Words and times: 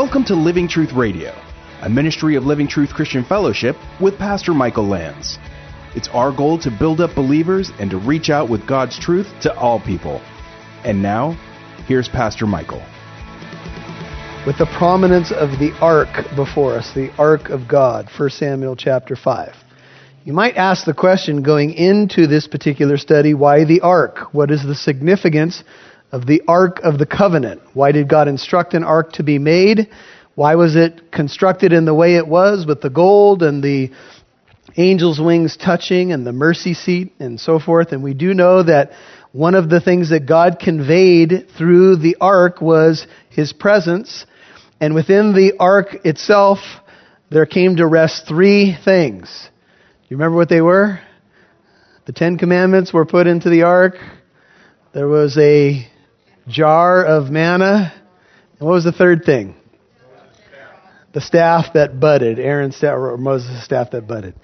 Welcome 0.00 0.22
to 0.26 0.36
Living 0.36 0.68
Truth 0.68 0.92
Radio, 0.92 1.34
a 1.82 1.88
ministry 1.88 2.36
of 2.36 2.44
Living 2.44 2.68
Truth 2.68 2.90
Christian 2.90 3.24
Fellowship 3.24 3.74
with 4.00 4.16
Pastor 4.16 4.54
Michael 4.54 4.86
Lands. 4.86 5.40
It's 5.96 6.06
our 6.10 6.30
goal 6.30 6.56
to 6.60 6.70
build 6.70 7.00
up 7.00 7.16
believers 7.16 7.72
and 7.80 7.90
to 7.90 7.98
reach 7.98 8.30
out 8.30 8.48
with 8.48 8.64
God's 8.64 8.96
truth 8.96 9.26
to 9.42 9.52
all 9.58 9.80
people. 9.80 10.20
And 10.84 11.02
now, 11.02 11.32
here's 11.88 12.08
Pastor 12.08 12.46
Michael. 12.46 12.80
With 14.46 14.56
the 14.58 14.72
prominence 14.78 15.32
of 15.32 15.58
the 15.58 15.76
ark 15.80 16.28
before 16.36 16.74
us, 16.74 16.94
the 16.94 17.10
ark 17.18 17.50
of 17.50 17.66
God, 17.66 18.08
1 18.16 18.30
Samuel 18.30 18.76
chapter 18.76 19.16
5. 19.16 19.52
You 20.24 20.32
might 20.32 20.56
ask 20.56 20.84
the 20.84 20.94
question 20.94 21.42
going 21.42 21.72
into 21.72 22.28
this 22.28 22.46
particular 22.46 22.98
study, 22.98 23.34
why 23.34 23.64
the 23.64 23.80
ark? 23.80 24.32
What 24.32 24.52
is 24.52 24.62
the 24.62 24.76
significance 24.76 25.64
of 26.12 26.26
the 26.26 26.42
Ark 26.48 26.80
of 26.82 26.98
the 26.98 27.06
Covenant. 27.06 27.60
Why 27.74 27.92
did 27.92 28.08
God 28.08 28.28
instruct 28.28 28.74
an 28.74 28.84
ark 28.84 29.12
to 29.14 29.22
be 29.22 29.38
made? 29.38 29.88
Why 30.34 30.54
was 30.54 30.76
it 30.76 31.10
constructed 31.12 31.72
in 31.72 31.84
the 31.84 31.94
way 31.94 32.16
it 32.16 32.26
was 32.26 32.64
with 32.66 32.80
the 32.80 32.90
gold 32.90 33.42
and 33.42 33.62
the 33.62 33.90
angel's 34.76 35.20
wings 35.20 35.56
touching 35.56 36.12
and 36.12 36.26
the 36.26 36.32
mercy 36.32 36.74
seat 36.74 37.12
and 37.18 37.40
so 37.40 37.58
forth? 37.58 37.92
And 37.92 38.02
we 38.02 38.14
do 38.14 38.32
know 38.34 38.62
that 38.62 38.92
one 39.32 39.54
of 39.54 39.68
the 39.68 39.80
things 39.80 40.10
that 40.10 40.26
God 40.26 40.58
conveyed 40.58 41.48
through 41.56 41.96
the 41.96 42.16
ark 42.20 42.60
was 42.60 43.06
his 43.30 43.52
presence. 43.52 44.24
And 44.80 44.94
within 44.94 45.34
the 45.34 45.54
ark 45.58 45.96
itself, 46.04 46.60
there 47.30 47.44
came 47.44 47.76
to 47.76 47.86
rest 47.86 48.26
three 48.26 48.76
things. 48.84 49.28
Do 49.50 50.06
You 50.08 50.16
remember 50.16 50.36
what 50.36 50.48
they 50.48 50.62
were? 50.62 51.00
The 52.06 52.12
Ten 52.12 52.38
Commandments 52.38 52.92
were 52.92 53.04
put 53.04 53.26
into 53.26 53.50
the 53.50 53.64
ark. 53.64 53.96
There 54.94 55.08
was 55.08 55.36
a 55.36 55.86
jar 56.48 57.04
of 57.04 57.30
manna. 57.30 57.92
And 58.58 58.66
what 58.66 58.74
was 58.74 58.84
the 58.84 58.92
third 58.92 59.24
thing? 59.24 59.54
The 61.12 61.20
staff 61.20 61.72
that 61.74 61.98
budded. 61.98 62.38
Aaron's 62.38 62.76
staff, 62.76 62.96
or 62.96 63.16
Moses' 63.16 63.64
staff 63.64 63.90
that 63.92 64.06
budded. 64.06 64.34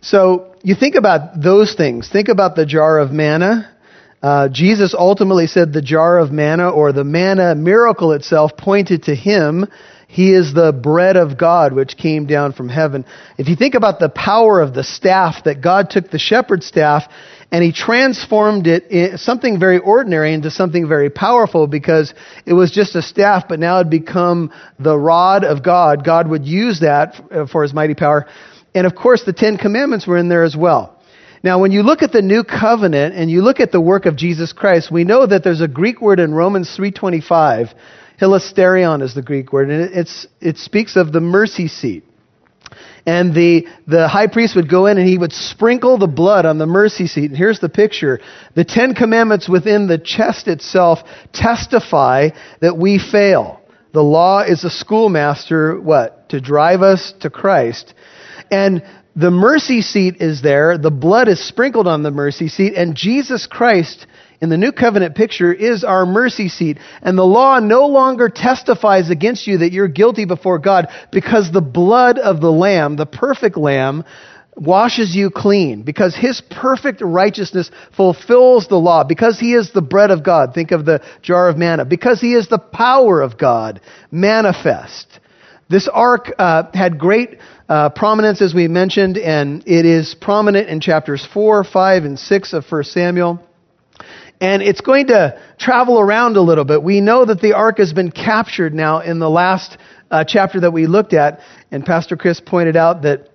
So 0.00 0.54
you 0.62 0.74
think 0.74 0.94
about 0.94 1.42
those 1.42 1.74
things. 1.74 2.08
Think 2.08 2.28
about 2.28 2.56
the 2.56 2.66
jar 2.66 2.98
of 2.98 3.10
manna. 3.10 3.74
Uh, 4.22 4.48
Jesus 4.48 4.94
ultimately 4.98 5.46
said 5.46 5.72
the 5.72 5.82
jar 5.82 6.18
of 6.18 6.32
manna 6.32 6.70
or 6.70 6.92
the 6.92 7.04
manna 7.04 7.54
miracle 7.54 8.12
itself 8.12 8.56
pointed 8.56 9.04
to 9.04 9.14
him. 9.14 9.66
He 10.08 10.32
is 10.32 10.54
the 10.54 10.72
bread 10.72 11.16
of 11.16 11.38
God 11.38 11.72
which 11.72 11.96
came 11.96 12.26
down 12.26 12.52
from 12.52 12.68
heaven. 12.68 13.04
If 13.36 13.48
you 13.48 13.54
think 13.54 13.74
about 13.74 14.00
the 14.00 14.08
power 14.08 14.60
of 14.60 14.74
the 14.74 14.82
staff 14.82 15.44
that 15.44 15.60
God 15.60 15.90
took 15.90 16.10
the 16.10 16.18
shepherd's 16.18 16.66
staff 16.66 17.04
and 17.50 17.64
he 17.64 17.72
transformed 17.72 18.66
it 18.66 19.18
something 19.20 19.58
very 19.58 19.78
ordinary 19.78 20.34
into 20.34 20.50
something 20.50 20.86
very 20.86 21.08
powerful 21.08 21.66
because 21.66 22.12
it 22.44 22.52
was 22.52 22.70
just 22.70 22.94
a 22.94 23.02
staff 23.02 23.44
but 23.48 23.58
now 23.58 23.76
it 23.76 23.84
had 23.84 23.90
become 23.90 24.52
the 24.78 24.96
rod 24.96 25.44
of 25.44 25.62
God. 25.62 26.04
God 26.04 26.28
would 26.28 26.44
use 26.44 26.80
that 26.80 27.14
uh, 27.30 27.46
for 27.46 27.62
his 27.62 27.72
mighty 27.72 27.94
power. 27.94 28.26
And 28.74 28.86
of 28.86 28.94
course 28.94 29.24
the 29.24 29.32
10 29.32 29.56
commandments 29.56 30.06
were 30.06 30.18
in 30.18 30.28
there 30.28 30.44
as 30.44 30.56
well. 30.56 30.94
Now, 31.42 31.60
when 31.60 31.70
you 31.70 31.84
look 31.84 32.02
at 32.02 32.10
the 32.10 32.20
new 32.20 32.42
covenant 32.42 33.14
and 33.14 33.30
you 33.30 33.42
look 33.42 33.60
at 33.60 33.70
the 33.70 33.80
work 33.80 34.06
of 34.06 34.16
Jesus 34.16 34.52
Christ, 34.52 34.90
we 34.90 35.04
know 35.04 35.24
that 35.24 35.44
there's 35.44 35.60
a 35.60 35.68
Greek 35.68 36.00
word 36.00 36.18
in 36.18 36.34
Romans 36.34 36.68
3:25. 36.76 37.72
Hilasterion 38.20 39.02
is 39.02 39.14
the 39.14 39.22
Greek 39.22 39.52
word, 39.52 39.70
and 39.70 40.08
it 40.40 40.58
speaks 40.58 40.96
of 40.96 41.12
the 41.12 41.20
mercy 41.20 41.68
seat 41.68 42.07
and 43.06 43.34
the, 43.34 43.66
the 43.86 44.08
high 44.08 44.26
priest 44.26 44.56
would 44.56 44.68
go 44.68 44.86
in 44.86 44.98
and 44.98 45.08
he 45.08 45.18
would 45.18 45.32
sprinkle 45.32 45.98
the 45.98 46.06
blood 46.06 46.46
on 46.46 46.58
the 46.58 46.66
mercy 46.66 47.06
seat. 47.06 47.30
And 47.30 47.36
here's 47.36 47.60
the 47.60 47.68
picture. 47.68 48.20
The 48.54 48.64
Ten 48.64 48.94
Commandments 48.94 49.48
within 49.48 49.86
the 49.86 49.98
chest 49.98 50.48
itself 50.48 51.00
testify 51.32 52.30
that 52.60 52.76
we 52.76 52.98
fail. 52.98 53.60
The 53.92 54.02
law 54.02 54.42
is 54.42 54.64
a 54.64 54.70
schoolmaster, 54.70 55.80
what? 55.80 56.28
To 56.30 56.40
drive 56.40 56.82
us 56.82 57.14
to 57.20 57.30
Christ. 57.30 57.94
And 58.50 58.82
the 59.16 59.30
mercy 59.30 59.80
seat 59.80 60.16
is 60.20 60.42
there. 60.42 60.78
The 60.78 60.90
blood 60.90 61.28
is 61.28 61.46
sprinkled 61.46 61.88
on 61.88 62.02
the 62.02 62.10
mercy 62.10 62.48
seat. 62.48 62.74
And 62.74 62.94
Jesus 62.94 63.46
Christ 63.46 64.06
in 64.40 64.50
the 64.50 64.56
new 64.56 64.70
covenant 64.70 65.16
picture 65.16 65.52
is 65.52 65.82
our 65.82 66.06
mercy 66.06 66.48
seat. 66.48 66.78
And 67.02 67.18
the 67.18 67.24
law 67.24 67.58
no 67.58 67.86
longer 67.86 68.28
testifies 68.28 69.10
against 69.10 69.46
you 69.46 69.58
that 69.58 69.72
you're 69.72 69.88
guilty 69.88 70.24
before 70.26 70.58
God 70.58 70.88
because 71.10 71.50
the 71.50 71.60
blood 71.60 72.18
of 72.18 72.40
the 72.40 72.52
lamb, 72.52 72.96
the 72.96 73.06
perfect 73.06 73.56
lamb, 73.56 74.04
washes 74.54 75.14
you 75.14 75.30
clean 75.30 75.82
because 75.82 76.16
his 76.16 76.40
perfect 76.50 77.00
righteousness 77.00 77.70
fulfills 77.96 78.68
the 78.68 78.76
law 78.76 79.04
because 79.04 79.38
he 79.38 79.54
is 79.54 79.72
the 79.72 79.82
bread 79.82 80.10
of 80.10 80.24
God. 80.24 80.54
Think 80.54 80.70
of 80.70 80.84
the 80.84 81.02
jar 81.22 81.48
of 81.48 81.56
manna. 81.56 81.84
Because 81.84 82.20
he 82.20 82.34
is 82.34 82.48
the 82.48 82.58
power 82.58 83.20
of 83.20 83.38
God 83.38 83.80
manifest. 84.10 85.06
This 85.68 85.88
ark 85.92 86.32
uh, 86.38 86.64
had 86.72 86.98
great 86.98 87.38
uh, 87.68 87.90
prominence, 87.90 88.40
as 88.40 88.54
we 88.54 88.68
mentioned, 88.68 89.18
and 89.18 89.62
it 89.66 89.84
is 89.84 90.14
prominent 90.18 90.68
in 90.68 90.80
chapters 90.80 91.26
4, 91.34 91.62
5, 91.64 92.04
and 92.04 92.18
6 92.18 92.52
of 92.54 92.64
1 92.70 92.84
Samuel 92.84 93.47
and 94.40 94.62
it's 94.62 94.80
going 94.80 95.08
to 95.08 95.40
travel 95.58 95.98
around 95.98 96.36
a 96.36 96.42
little 96.42 96.64
bit. 96.64 96.82
We 96.82 97.00
know 97.00 97.24
that 97.24 97.40
the 97.40 97.54
ark 97.54 97.78
has 97.78 97.92
been 97.92 98.10
captured 98.10 98.74
now 98.74 99.00
in 99.00 99.18
the 99.18 99.30
last 99.30 99.78
uh, 100.10 100.24
chapter 100.26 100.60
that 100.60 100.72
we 100.72 100.86
looked 100.86 101.12
at, 101.12 101.40
and 101.70 101.84
Pastor 101.84 102.16
Chris 102.16 102.40
pointed 102.40 102.76
out 102.76 103.02
that 103.02 103.30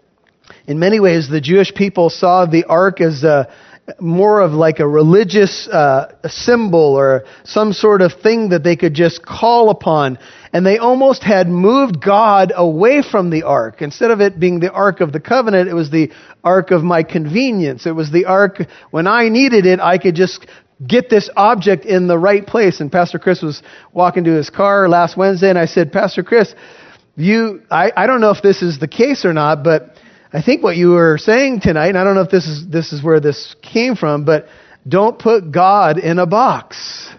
in 0.67 0.79
many 0.79 0.99
ways 0.99 1.29
the 1.29 1.41
Jewish 1.41 1.73
people 1.73 2.09
saw 2.09 2.45
the 2.45 2.65
ark 2.65 3.01
as 3.01 3.23
a, 3.23 3.47
more 3.99 4.41
of 4.41 4.53
like 4.53 4.79
a 4.79 4.87
religious 4.87 5.67
uh, 5.67 6.13
symbol 6.25 6.95
or 6.95 7.25
some 7.43 7.73
sort 7.73 8.01
of 8.01 8.13
thing 8.21 8.49
that 8.49 8.63
they 8.63 8.77
could 8.77 8.93
just 8.93 9.25
call 9.25 9.69
upon. 9.69 10.17
And 10.53 10.65
they 10.65 10.77
almost 10.77 11.23
had 11.23 11.47
moved 11.47 12.01
God 12.01 12.53
away 12.55 13.01
from 13.01 13.29
the 13.29 13.43
ark. 13.43 13.81
Instead 13.81 14.11
of 14.11 14.21
it 14.21 14.39
being 14.39 14.59
the 14.59 14.71
ark 14.71 15.01
of 15.01 15.11
the 15.11 15.19
covenant, 15.19 15.67
it 15.67 15.73
was 15.73 15.91
the 15.91 16.11
ark 16.43 16.71
of 16.71 16.83
my 16.83 17.03
convenience. 17.03 17.85
It 17.85 17.91
was 17.91 18.11
the 18.11 18.25
ark 18.25 18.59
when 18.91 19.07
I 19.07 19.29
needed 19.29 19.65
it, 19.65 19.79
I 19.79 19.97
could 19.97 20.15
just 20.15 20.45
get 20.88 21.09
this 21.09 21.29
object 21.35 21.85
in 21.85 22.07
the 22.07 22.17
right 22.17 22.45
place. 22.45 22.79
And 22.79 22.91
Pastor 22.91 23.19
Chris 23.19 23.41
was 23.41 23.61
walking 23.91 24.23
to 24.25 24.31
his 24.31 24.49
car 24.49 24.89
last 24.89 25.17
Wednesday, 25.17 25.49
and 25.49 25.57
I 25.57 25.66
said, 25.66 25.91
Pastor 25.91 26.23
Chris, 26.23 26.53
you, 27.16 27.61
I, 27.69 27.91
I 27.95 28.07
don't 28.07 28.21
know 28.21 28.31
if 28.31 28.41
this 28.41 28.61
is 28.61 28.79
the 28.79 28.88
case 28.88 29.25
or 29.25 29.33
not, 29.33 29.63
but 29.63 29.95
I 30.31 30.41
think 30.41 30.63
what 30.63 30.75
you 30.75 30.89
were 30.89 31.17
saying 31.19 31.61
tonight, 31.61 31.89
and 31.89 31.97
I 31.97 32.03
don't 32.03 32.16
know 32.16 32.21
if 32.21 32.31
this 32.31 32.47
is, 32.47 32.67
this 32.67 32.91
is 32.91 33.03
where 33.03 33.19
this 33.19 33.55
came 33.61 33.95
from, 33.95 34.25
but 34.25 34.47
don't 34.88 35.17
put 35.17 35.51
God 35.51 35.99
in 35.99 36.17
a 36.19 36.25
box. 36.25 37.09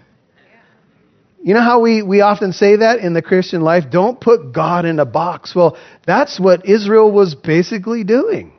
You 1.42 1.54
know 1.54 1.60
how 1.60 1.80
we, 1.80 2.02
we 2.02 2.22
often 2.22 2.52
say 2.52 2.76
that 2.76 3.00
in 3.00 3.12
the 3.12 3.22
Christian 3.22 3.60
life? 3.60 3.84
Don't 3.90 4.18
put 4.20 4.52
God 4.52 4.84
in 4.86 4.98
a 4.98 5.04
box. 5.04 5.54
Well, 5.54 5.76
that's 6.06 6.40
what 6.40 6.66
Israel 6.66 7.12
was 7.12 7.34
basically 7.34 8.02
doing. 8.02 8.52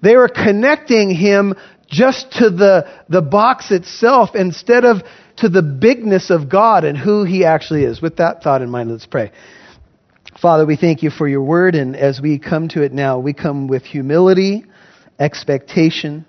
They 0.00 0.16
were 0.16 0.28
connecting 0.28 1.10
him 1.10 1.54
just 1.90 2.30
to 2.32 2.50
the, 2.50 2.88
the 3.08 3.20
box 3.20 3.70
itself 3.70 4.30
instead 4.34 4.84
of 4.84 5.02
to 5.38 5.48
the 5.48 5.62
bigness 5.62 6.30
of 6.30 6.48
God 6.48 6.84
and 6.84 6.96
who 6.96 7.24
He 7.24 7.44
actually 7.44 7.84
is. 7.84 8.00
With 8.00 8.16
that 8.16 8.42
thought 8.42 8.62
in 8.62 8.70
mind, 8.70 8.90
let's 8.90 9.06
pray. 9.06 9.32
Father, 10.40 10.64
we 10.64 10.76
thank 10.76 11.02
you 11.02 11.10
for 11.10 11.28
your 11.28 11.42
word, 11.42 11.74
and 11.74 11.96
as 11.96 12.20
we 12.20 12.38
come 12.38 12.68
to 12.68 12.82
it 12.82 12.92
now, 12.92 13.18
we 13.18 13.34
come 13.34 13.66
with 13.66 13.82
humility, 13.82 14.64
expectation, 15.18 16.24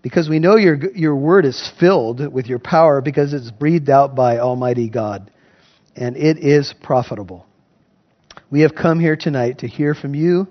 because 0.00 0.28
we 0.28 0.38
know 0.38 0.56
your, 0.56 0.78
your 0.94 1.16
word 1.16 1.44
is 1.44 1.72
filled 1.78 2.32
with 2.32 2.46
your 2.46 2.58
power 2.58 3.00
because 3.00 3.34
it's 3.34 3.50
breathed 3.50 3.90
out 3.90 4.14
by 4.14 4.38
Almighty 4.38 4.88
God, 4.88 5.30
and 5.96 6.16
it 6.16 6.38
is 6.38 6.72
profitable. 6.82 7.44
We 8.50 8.60
have 8.60 8.74
come 8.74 9.00
here 9.00 9.16
tonight 9.16 9.58
to 9.58 9.68
hear 9.68 9.94
from 9.94 10.14
you 10.14 10.46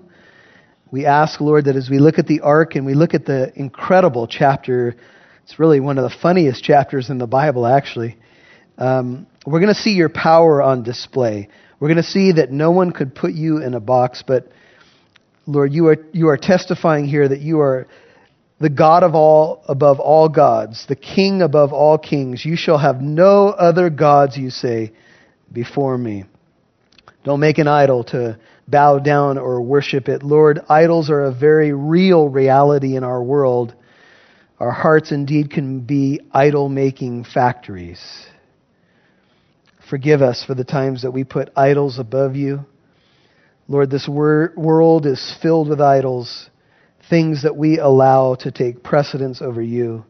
we 0.94 1.06
ask, 1.06 1.40
Lord, 1.40 1.64
that 1.64 1.74
as 1.74 1.90
we 1.90 1.98
look 1.98 2.20
at 2.20 2.28
the 2.28 2.42
ark 2.42 2.76
and 2.76 2.86
we 2.86 2.94
look 2.94 3.14
at 3.14 3.26
the 3.26 3.52
incredible 3.56 4.28
chapter, 4.28 4.94
it's 5.42 5.58
really 5.58 5.80
one 5.80 5.98
of 5.98 6.04
the 6.04 6.16
funniest 6.22 6.62
chapters 6.62 7.10
in 7.10 7.18
the 7.18 7.26
Bible, 7.26 7.66
actually. 7.66 8.16
Um, 8.78 9.26
we're 9.44 9.58
going 9.58 9.74
to 9.74 9.80
see 9.80 9.90
your 9.90 10.08
power 10.08 10.62
on 10.62 10.84
display. 10.84 11.48
We're 11.80 11.88
going 11.88 11.96
to 11.96 12.04
see 12.04 12.30
that 12.34 12.52
no 12.52 12.70
one 12.70 12.92
could 12.92 13.12
put 13.12 13.32
you 13.32 13.60
in 13.60 13.74
a 13.74 13.80
box, 13.80 14.22
but 14.24 14.46
Lord, 15.48 15.72
you 15.72 15.88
are, 15.88 15.96
you 16.12 16.28
are 16.28 16.36
testifying 16.36 17.08
here 17.08 17.28
that 17.28 17.40
you 17.40 17.58
are 17.58 17.88
the 18.60 18.70
God 18.70 19.02
of 19.02 19.16
all, 19.16 19.64
above 19.66 19.98
all 19.98 20.28
gods, 20.28 20.86
the 20.86 20.94
King 20.94 21.42
above 21.42 21.72
all 21.72 21.98
kings. 21.98 22.44
You 22.44 22.54
shall 22.54 22.78
have 22.78 23.00
no 23.00 23.48
other 23.48 23.90
gods, 23.90 24.36
you 24.36 24.50
say, 24.50 24.92
before 25.52 25.98
me. 25.98 26.22
Don't 27.24 27.40
make 27.40 27.58
an 27.58 27.66
idol 27.66 28.04
to 28.04 28.38
bow 28.66 28.98
down 28.98 29.38
or 29.38 29.60
worship 29.60 30.08
it. 30.08 30.22
Lord, 30.22 30.60
idols 30.68 31.10
are 31.10 31.22
a 31.22 31.34
very 31.34 31.72
real 31.72 32.28
reality 32.28 32.96
in 32.96 33.04
our 33.04 33.22
world. 33.22 33.74
Our 34.58 34.70
hearts 34.70 35.12
indeed 35.12 35.50
can 35.50 35.80
be 35.80 36.20
idol 36.32 36.68
making 36.68 37.24
factories. 37.24 38.00
Forgive 39.88 40.22
us 40.22 40.44
for 40.44 40.54
the 40.54 40.64
times 40.64 41.02
that 41.02 41.10
we 41.10 41.24
put 41.24 41.50
idols 41.56 41.98
above 41.98 42.36
you. 42.36 42.64
Lord, 43.68 43.90
this 43.90 44.08
wor- 44.08 44.52
world 44.56 45.06
is 45.06 45.36
filled 45.42 45.68
with 45.68 45.80
idols, 45.80 46.48
things 47.10 47.42
that 47.42 47.56
we 47.56 47.78
allow 47.78 48.34
to 48.36 48.50
take 48.50 48.82
precedence 48.82 49.42
over 49.42 49.60
you. 49.62 50.04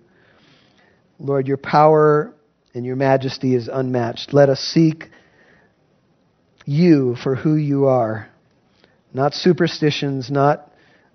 Lord, 1.19 1.49
your 1.49 1.57
power 1.57 2.35
and 2.75 2.85
your 2.85 2.97
majesty 2.97 3.55
is 3.55 3.69
unmatched. 3.73 4.33
Let 4.33 4.49
us 4.49 4.61
seek 4.61 5.11
you 6.65 7.17
for 7.23 7.35
who 7.35 7.55
you 7.55 7.87
are. 7.87 8.29
Not 9.15 9.33
superstitions, 9.33 10.31
not 10.31 10.71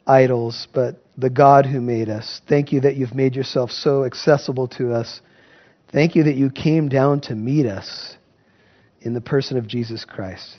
idols, 0.07 0.68
but 0.74 1.04
the 1.18 1.30
God 1.30 1.66
who 1.66 1.81
made 1.81 2.10
us. 2.10 2.42
Thank 2.48 2.72
you 2.72 2.81
that 2.81 2.96
you've 2.96 3.13
made 3.13 3.36
yourself 3.36 3.72
so 3.72 4.06
accessible 4.06 4.69
to 4.69 4.94
us. 4.94 5.22
Thank 5.92 6.16
you 6.16 6.24
that 6.24 6.36
you 6.36 6.50
came 6.50 6.88
down 6.88 7.22
to 7.22 7.36
meet 7.36 7.66
us 7.66 8.16
in 9.01 9.13
the 9.13 9.22
person 9.22 9.57
of 9.57 9.68
Jesus 9.68 10.06
Christ. 10.06 10.57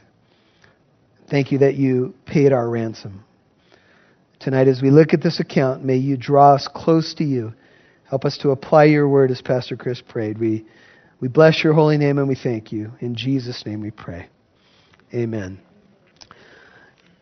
Thank 1.31 1.51
you 1.51 1.59
that 1.59 1.77
you 1.77 2.15
paid 2.27 2.53
our 2.53 2.69
ransom. 2.69 3.25
Tonight, 4.39 4.69
as 4.69 4.83
we 4.83 4.91
look 4.91 5.15
at 5.15 5.23
this 5.23 5.41
account, 5.41 5.85
may 5.85 5.97
you 5.97 6.17
draw 6.17 6.55
us 6.55 6.69
close 6.75 7.15
to 7.15 7.25
you. 7.25 7.53
Help 8.09 8.25
us 8.25 8.39
to 8.39 8.51
apply 8.51 8.85
your 8.85 9.09
word 9.09 9.31
as 9.31 9.41
Pastor 9.41 9.77
Chris 9.77 10.01
prayed. 10.01 10.39
We, 10.39 10.67
we 11.21 11.29
bless 11.29 11.63
your 11.63 11.75
holy 11.75 11.97
name 11.97 12.19
and 12.19 12.29
we 12.29 12.35
thank 12.35 12.73
you. 12.73 12.93
In 13.01 13.15
Jesus' 13.15 13.65
name 13.65 13.81
we 13.81 13.91
pray. 13.91 14.29
Amen. 15.15 15.61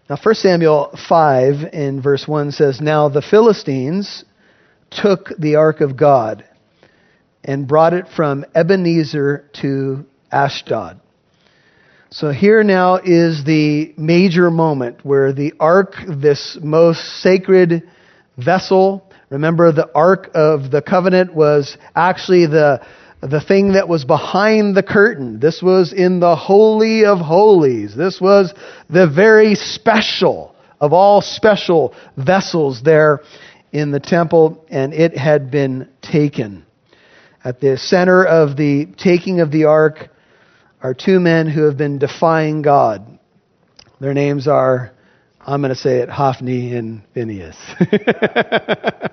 Now, 0.08 0.16
1 0.22 0.34
Samuel 0.36 0.96
5 1.06 1.74
in 1.74 2.00
verse 2.00 2.26
1 2.26 2.52
says, 2.52 2.80
Now 2.80 3.10
the 3.10 3.20
Philistines 3.20 4.24
took 4.90 5.28
the 5.38 5.56
ark 5.56 5.82
of 5.82 5.98
God 5.98 6.46
and 7.44 7.68
brought 7.68 7.92
it 7.92 8.06
from 8.16 8.46
Ebenezer 8.54 9.50
to 9.60 10.06
Ashdod. 10.32 10.98
So 12.08 12.30
here 12.30 12.64
now 12.64 12.96
is 12.96 13.44
the 13.44 13.92
major 13.98 14.50
moment 14.50 15.04
where 15.04 15.34
the 15.34 15.52
ark, 15.60 15.92
this 16.08 16.56
most 16.62 17.20
sacred 17.20 17.82
vessel, 18.38 19.12
remember 19.28 19.72
the 19.72 19.90
ark 19.94 20.30
of 20.32 20.70
the 20.70 20.80
covenant 20.80 21.34
was 21.34 21.76
actually 21.94 22.46
the 22.46 22.80
the 23.20 23.40
thing 23.40 23.72
that 23.72 23.88
was 23.88 24.04
behind 24.04 24.76
the 24.76 24.82
curtain. 24.82 25.40
This 25.40 25.60
was 25.62 25.92
in 25.92 26.20
the 26.20 26.36
Holy 26.36 27.04
of 27.04 27.18
Holies. 27.18 27.96
This 27.96 28.20
was 28.20 28.54
the 28.88 29.08
very 29.08 29.54
special 29.54 30.54
of 30.80 30.92
all 30.92 31.20
special 31.20 31.94
vessels 32.16 32.82
there 32.82 33.20
in 33.72 33.90
the 33.90 34.00
temple, 34.00 34.64
and 34.68 34.94
it 34.94 35.16
had 35.16 35.50
been 35.50 35.88
taken. 36.00 36.64
At 37.44 37.60
the 37.60 37.76
center 37.76 38.24
of 38.24 38.56
the 38.56 38.86
taking 38.96 39.40
of 39.40 39.50
the 39.50 39.64
ark 39.64 40.08
are 40.80 40.94
two 40.94 41.18
men 41.18 41.48
who 41.48 41.62
have 41.62 41.76
been 41.76 41.98
defying 41.98 42.62
God. 42.62 43.18
Their 44.00 44.14
names 44.14 44.46
are, 44.46 44.92
I'm 45.40 45.60
going 45.60 45.74
to 45.74 45.80
say 45.80 45.98
it, 45.98 46.08
Hophni 46.08 46.76
and 46.76 47.02
Phinehas. 47.14 47.56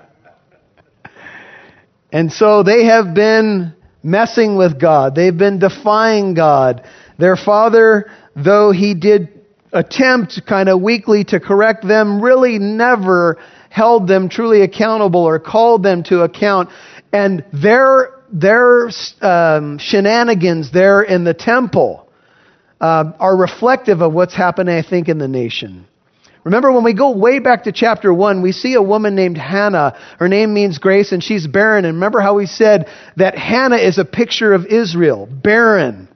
and 2.12 2.30
so 2.30 2.62
they 2.62 2.84
have 2.84 3.12
been 3.14 3.74
messing 4.06 4.56
with 4.56 4.80
God. 4.80 5.14
They've 5.14 5.36
been 5.36 5.58
defying 5.58 6.34
God. 6.34 6.88
Their 7.18 7.36
father, 7.36 8.10
though 8.36 8.70
he 8.70 8.94
did 8.94 9.28
attempt 9.72 10.40
kind 10.46 10.68
of 10.68 10.80
weakly 10.80 11.24
to 11.24 11.40
correct 11.40 11.86
them, 11.86 12.22
really 12.22 12.58
never 12.58 13.38
held 13.68 14.06
them 14.06 14.28
truly 14.28 14.62
accountable 14.62 15.20
or 15.20 15.38
called 15.38 15.82
them 15.82 16.04
to 16.04 16.22
account. 16.22 16.70
And 17.12 17.44
their, 17.52 18.22
their 18.32 18.90
um, 19.20 19.78
shenanigans 19.78 20.72
there 20.72 21.02
in 21.02 21.24
the 21.24 21.34
temple 21.34 22.08
uh, 22.80 23.12
are 23.18 23.36
reflective 23.36 24.02
of 24.02 24.12
what's 24.12 24.34
happening, 24.34 24.76
I 24.76 24.88
think, 24.88 25.08
in 25.08 25.18
the 25.18 25.28
nation. 25.28 25.86
Remember, 26.46 26.70
when 26.70 26.84
we 26.84 26.94
go 26.94 27.10
way 27.10 27.40
back 27.40 27.64
to 27.64 27.72
chapter 27.72 28.14
1, 28.14 28.40
we 28.40 28.52
see 28.52 28.74
a 28.74 28.82
woman 28.82 29.16
named 29.16 29.36
Hannah. 29.36 29.98
Her 30.20 30.28
name 30.28 30.54
means 30.54 30.78
grace, 30.78 31.10
and 31.10 31.20
she's 31.20 31.44
barren. 31.44 31.84
And 31.84 31.96
remember 31.96 32.20
how 32.20 32.34
we 32.34 32.46
said 32.46 32.86
that 33.16 33.36
Hannah 33.36 33.78
is 33.78 33.98
a 33.98 34.04
picture 34.04 34.54
of 34.54 34.64
Israel, 34.66 35.26
barren. 35.26 36.08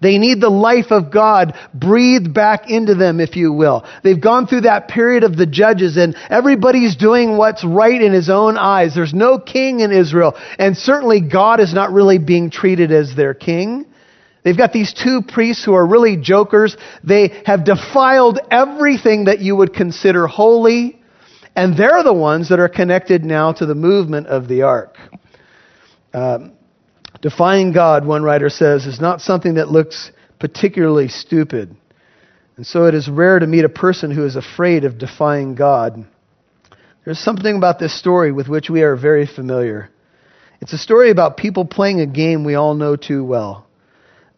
They 0.00 0.16
need 0.16 0.40
the 0.40 0.48
life 0.48 0.90
of 0.90 1.12
God 1.12 1.54
breathed 1.74 2.32
back 2.32 2.70
into 2.70 2.94
them, 2.94 3.20
if 3.20 3.36
you 3.36 3.52
will. 3.52 3.84
They've 4.02 4.18
gone 4.18 4.46
through 4.46 4.62
that 4.62 4.88
period 4.88 5.22
of 5.22 5.36
the 5.36 5.44
judges, 5.44 5.98
and 5.98 6.16
everybody's 6.30 6.96
doing 6.96 7.36
what's 7.36 7.62
right 7.62 8.00
in 8.00 8.14
his 8.14 8.30
own 8.30 8.56
eyes. 8.56 8.94
There's 8.94 9.12
no 9.12 9.38
king 9.38 9.80
in 9.80 9.92
Israel, 9.92 10.34
and 10.58 10.78
certainly 10.78 11.20
God 11.20 11.60
is 11.60 11.74
not 11.74 11.92
really 11.92 12.16
being 12.16 12.48
treated 12.48 12.90
as 12.90 13.14
their 13.14 13.34
king. 13.34 13.84
They've 14.42 14.56
got 14.56 14.72
these 14.72 14.92
two 14.92 15.22
priests 15.22 15.64
who 15.64 15.74
are 15.74 15.86
really 15.86 16.16
jokers. 16.16 16.76
They 17.04 17.42
have 17.46 17.64
defiled 17.64 18.40
everything 18.50 19.24
that 19.24 19.40
you 19.40 19.54
would 19.56 19.72
consider 19.72 20.26
holy, 20.26 21.00
and 21.54 21.76
they're 21.76 22.02
the 22.02 22.12
ones 22.12 22.48
that 22.48 22.58
are 22.58 22.68
connected 22.68 23.24
now 23.24 23.52
to 23.52 23.66
the 23.66 23.74
movement 23.74 24.26
of 24.26 24.48
the 24.48 24.62
ark. 24.62 24.96
Um, 26.12 26.52
defying 27.20 27.72
God, 27.72 28.04
one 28.04 28.22
writer 28.24 28.50
says, 28.50 28.86
is 28.86 29.00
not 29.00 29.20
something 29.20 29.54
that 29.54 29.68
looks 29.68 30.10
particularly 30.40 31.08
stupid. 31.08 31.76
And 32.56 32.66
so 32.66 32.86
it 32.86 32.94
is 32.94 33.08
rare 33.08 33.38
to 33.38 33.46
meet 33.46 33.64
a 33.64 33.68
person 33.68 34.10
who 34.10 34.26
is 34.26 34.34
afraid 34.34 34.84
of 34.84 34.98
defying 34.98 35.54
God. 35.54 36.04
There's 37.04 37.18
something 37.18 37.56
about 37.56 37.78
this 37.78 37.96
story 37.96 38.32
with 38.32 38.48
which 38.48 38.68
we 38.68 38.82
are 38.82 38.96
very 38.96 39.26
familiar. 39.26 39.88
It's 40.60 40.72
a 40.72 40.78
story 40.78 41.10
about 41.10 41.36
people 41.36 41.64
playing 41.64 42.00
a 42.00 42.06
game 42.06 42.44
we 42.44 42.56
all 42.56 42.74
know 42.74 42.96
too 42.96 43.24
well 43.24 43.66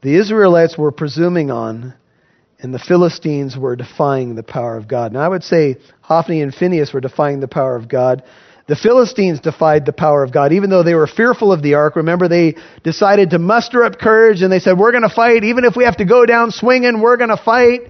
the 0.05 0.17
Israelites 0.17 0.77
were 0.77 0.93
presuming 0.93 1.51
on, 1.51 1.95
and 2.61 2.75
the 2.75 2.79
Philistines 2.79 3.57
were 3.57 3.75
defying 3.75 4.35
the 4.35 4.43
power 4.43 4.77
of 4.77 4.87
God. 4.87 5.15
Now, 5.15 5.21
I 5.21 5.29
would 5.29 5.43
say 5.43 5.77
Hophni 6.03 6.43
and 6.43 6.55
Phinehas 6.55 6.93
were 6.93 7.01
defying 7.01 7.41
the 7.41 7.49
power 7.49 7.75
of 7.75 7.89
God. 7.89 8.23
The 8.69 8.77
Philistines 8.77 9.41
defied 9.41 9.87
the 9.87 9.95
power 9.95 10.23
of 10.23 10.31
God, 10.31 10.53
even 10.53 10.69
though 10.69 10.83
they 10.83 10.95
were 10.95 11.07
fearful 11.07 11.53
of 11.53 11.63
the 11.63 11.75
ark. 11.75 11.97
Remember, 11.97 12.29
they 12.29 12.55
decided 12.83 13.31
to 13.31 13.39
muster 13.39 13.83
up 13.83 13.99
courage 13.99 14.43
and 14.43 14.53
they 14.53 14.59
said, 14.59 14.77
We're 14.77 14.93
going 14.93 15.09
to 15.09 15.15
fight. 15.15 15.43
Even 15.43 15.65
if 15.65 15.75
we 15.75 15.85
have 15.85 15.97
to 15.97 16.05
go 16.05 16.27
down 16.27 16.51
swinging, 16.51 17.01
we're 17.01 17.17
going 17.17 17.31
to 17.31 17.43
fight. 17.43 17.81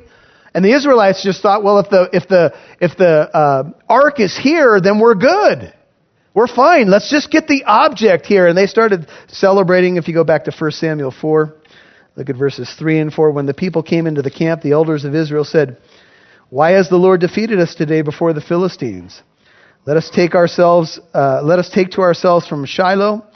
And 0.55 0.65
the 0.65 0.73
Israelites 0.73 1.25
just 1.25 1.43
thought, 1.43 1.65
Well, 1.65 1.81
if 1.81 1.91
the, 1.91 2.11
if 2.13 2.29
the, 2.29 2.55
if 2.81 2.97
the 2.97 3.29
uh, 3.37 3.71
ark 3.89 4.21
is 4.21 4.39
here, 4.41 4.81
then 4.81 5.01
we're 5.01 5.17
good. 5.17 5.75
We're 6.33 6.47
fine. 6.47 6.89
Let's 6.89 7.11
just 7.11 7.31
get 7.31 7.49
the 7.49 7.65
object 7.65 8.27
here. 8.27 8.47
And 8.47 8.57
they 8.57 8.67
started 8.67 9.09
celebrating, 9.29 9.97
if 9.97 10.07
you 10.07 10.15
go 10.15 10.25
back 10.25 10.45
to 10.45 10.53
1 10.57 10.71
Samuel 10.73 11.13
4. 11.21 11.57
Look 12.17 12.31
at 12.31 12.37
verses 12.37 12.73
3 12.79 13.01
and 13.01 13.13
4. 13.13 13.31
When 13.33 13.47
the 13.47 13.55
people 13.55 13.83
came 13.83 14.07
into 14.07 14.23
the 14.23 14.31
camp, 14.31 14.63
the 14.63 14.73
elders 14.73 15.05
of 15.05 15.15
Israel 15.15 15.45
said, 15.45 15.79
Why 16.49 16.73
has 16.73 16.89
the 16.89 16.97
Lord 16.97 17.21
defeated 17.21 17.59
us 17.59 17.75
today 17.75 18.03
before 18.03 18.33
the 18.33 18.41
Philistines? 18.41 19.21
Let 19.85 19.97
us 19.97 20.11
take 20.11 20.35
ourselves, 20.35 21.01
uh, 21.13 21.43
let 21.43 21.59
us 21.59 21.71
take 21.71 21.91
to 21.93 22.03
ourselves 22.03 22.47
from 22.47 22.65
Shiloh 22.65 23.27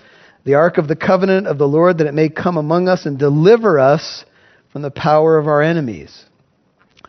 the 0.44 0.54
ark 0.54 0.78
of 0.78 0.88
the 0.88 0.96
covenant 0.96 1.46
of 1.46 1.58
the 1.58 1.68
Lord, 1.68 1.98
that 1.98 2.06
it 2.06 2.14
may 2.14 2.30
come 2.30 2.56
among 2.56 2.88
us 2.88 3.04
and 3.04 3.18
deliver 3.18 3.78
us 3.78 4.24
from 4.72 4.80
the 4.80 4.90
power 4.90 5.36
of 5.36 5.46
our 5.46 5.60
enemies. 5.60 6.24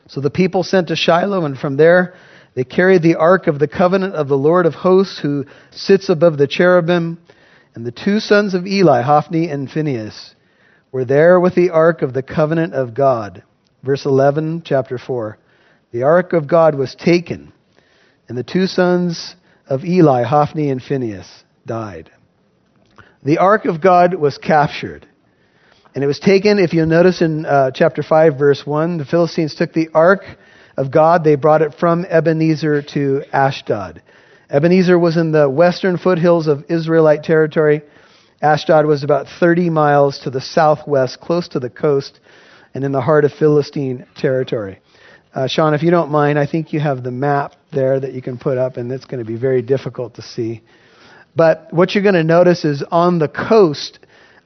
So 0.07 0.19
the 0.19 0.29
people 0.29 0.63
sent 0.63 0.89
to 0.89 0.97
Shiloh, 0.97 1.45
and 1.45 1.57
from 1.57 1.77
there 1.77 2.15
they 2.55 2.65
carried 2.65 3.01
the 3.01 3.15
ark 3.15 3.47
of 3.47 3.59
the 3.59 3.67
covenant 3.67 4.15
of 4.15 4.27
the 4.27 4.37
Lord 4.37 4.65
of 4.65 4.73
hosts, 4.73 5.19
who 5.19 5.45
sits 5.71 6.09
above 6.09 6.37
the 6.37 6.47
cherubim, 6.47 7.17
and 7.75 7.85
the 7.85 7.93
two 7.93 8.19
sons 8.19 8.55
of 8.55 8.67
Eli, 8.67 9.03
Hophni 9.03 9.47
and 9.47 9.71
Phinehas 9.71 10.35
were 10.91 11.05
there 11.05 11.39
with 11.39 11.55
the 11.55 11.69
ark 11.69 12.01
of 12.01 12.13
the 12.13 12.23
covenant 12.23 12.73
of 12.73 12.93
God. 12.93 13.43
Verse 13.83 14.05
11, 14.05 14.63
chapter 14.65 14.97
4. 14.97 15.37
The 15.91 16.03
ark 16.03 16.33
of 16.33 16.47
God 16.47 16.75
was 16.75 16.95
taken, 16.95 17.51
and 18.27 18.37
the 18.37 18.43
two 18.43 18.67
sons 18.67 19.35
of 19.67 19.83
Eli, 19.83 20.23
Hophni 20.23 20.69
and 20.69 20.81
Phinehas, 20.81 21.43
died. 21.65 22.11
The 23.23 23.37
ark 23.37 23.65
of 23.65 23.81
God 23.81 24.13
was 24.13 24.37
captured. 24.37 25.07
And 25.95 26.03
it 26.03 26.07
was 26.07 26.19
taken, 26.19 26.59
if 26.59 26.73
you'll 26.73 26.85
notice 26.85 27.21
in 27.21 27.45
uh, 27.45 27.71
chapter 27.71 28.03
5, 28.03 28.37
verse 28.37 28.65
1, 28.65 28.97
the 28.97 29.05
Philistines 29.05 29.55
took 29.55 29.73
the 29.73 29.89
ark 29.93 30.23
of 30.77 30.91
God. 30.91 31.23
They 31.23 31.35
brought 31.35 31.61
it 31.61 31.75
from 31.79 32.05
Ebenezer 32.05 32.83
to 32.93 33.23
Ashdod. 33.33 34.01
Ebenezer 34.49 34.97
was 34.97 35.17
in 35.17 35.31
the 35.31 35.49
western 35.49 35.97
foothills 35.97 36.47
of 36.47 36.65
Israelite 36.69 37.23
territory. 37.23 37.81
Ashdod 38.41 38.85
was 38.85 39.03
about 39.03 39.27
30 39.39 39.69
miles 39.69 40.19
to 40.19 40.29
the 40.29 40.39
southwest, 40.39 41.19
close 41.19 41.47
to 41.49 41.59
the 41.59 41.69
coast, 41.69 42.19
and 42.73 42.85
in 42.85 42.91
the 42.91 43.01
heart 43.01 43.25
of 43.25 43.33
Philistine 43.33 44.05
territory. 44.15 44.79
Uh, 45.33 45.47
Sean, 45.47 45.73
if 45.73 45.83
you 45.83 45.91
don't 45.91 46.09
mind, 46.09 46.39
I 46.39 46.47
think 46.47 46.71
you 46.71 46.79
have 46.79 47.03
the 47.03 47.11
map 47.11 47.53
there 47.71 47.99
that 47.99 48.13
you 48.13 48.21
can 48.21 48.37
put 48.37 48.57
up, 48.57 48.77
and 48.77 48.91
it's 48.91 49.05
going 49.05 49.23
to 49.23 49.25
be 49.25 49.37
very 49.37 49.61
difficult 49.61 50.15
to 50.15 50.21
see. 50.21 50.61
But 51.35 51.67
what 51.71 51.93
you're 51.93 52.03
going 52.03 52.15
to 52.15 52.23
notice 52.23 52.65
is 52.65 52.83
on 52.89 53.19
the 53.19 53.27
coast, 53.27 53.99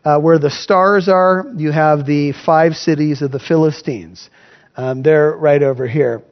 uh, 0.04 0.20
where 0.20 0.40
the 0.40 0.50
stars 0.50 1.08
are, 1.08 1.46
you 1.56 1.72
have 1.72 2.06
the 2.06 2.34
five 2.46 2.74
cities 2.74 3.22
of 3.22 3.32
the 3.32 3.40
Philistines. 3.40 4.30
Um, 4.76 5.04
they're 5.04 5.32
right 5.32 5.62
over 5.62 5.88
here. 5.88 6.24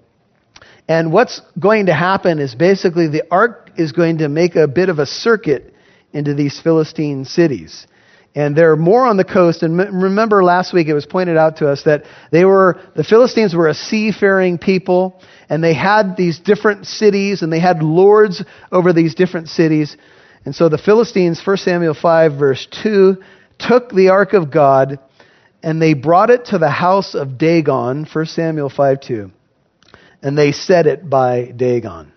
And 0.87 1.13
what's 1.13 1.41
going 1.59 1.85
to 1.85 1.93
happen 1.93 2.39
is 2.39 2.55
basically 2.55 3.07
the 3.07 3.23
ark 3.31 3.71
is 3.77 3.91
going 3.91 4.17
to 4.17 4.27
make 4.27 4.55
a 4.55 4.67
bit 4.67 4.89
of 4.89 4.99
a 4.99 5.05
circuit 5.05 5.70
into 6.13 6.33
these 6.33 6.59
Philistine 6.59 7.25
cities. 7.25 7.87
And 8.33 8.55
they're 8.55 8.77
more 8.77 9.05
on 9.05 9.17
the 9.17 9.25
coast. 9.25 9.61
And 9.61 9.77
remember 9.77 10.43
last 10.43 10.73
week 10.73 10.87
it 10.87 10.93
was 10.93 11.05
pointed 11.05 11.35
out 11.35 11.57
to 11.57 11.69
us 11.69 11.83
that 11.83 12.05
they 12.31 12.45
were, 12.45 12.79
the 12.95 13.03
Philistines 13.03 13.53
were 13.53 13.67
a 13.67 13.73
seafaring 13.73 14.57
people 14.57 15.21
and 15.49 15.61
they 15.61 15.73
had 15.73 16.15
these 16.15 16.39
different 16.39 16.85
cities 16.85 17.41
and 17.41 17.51
they 17.51 17.59
had 17.59 17.83
lords 17.83 18.43
over 18.71 18.93
these 18.93 19.15
different 19.15 19.49
cities. 19.49 19.97
And 20.45 20.55
so 20.55 20.69
the 20.69 20.77
Philistines, 20.77 21.41
1 21.45 21.57
Samuel 21.57 21.93
5 21.93 22.33
verse 22.39 22.67
2, 22.83 23.17
took 23.59 23.91
the 23.91 24.09
ark 24.09 24.33
of 24.33 24.49
God 24.49 24.99
and 25.63 25.81
they 25.81 25.93
brought 25.93 26.29
it 26.29 26.45
to 26.45 26.57
the 26.57 26.69
house 26.69 27.13
of 27.15 27.37
Dagon, 27.37 28.07
1 28.11 28.25
Samuel 28.25 28.69
5 28.69 29.01
2, 29.01 29.31
and 30.21 30.37
they 30.37 30.51
set 30.51 30.87
it 30.87 31.09
by 31.09 31.51
Dagon. 31.55 32.10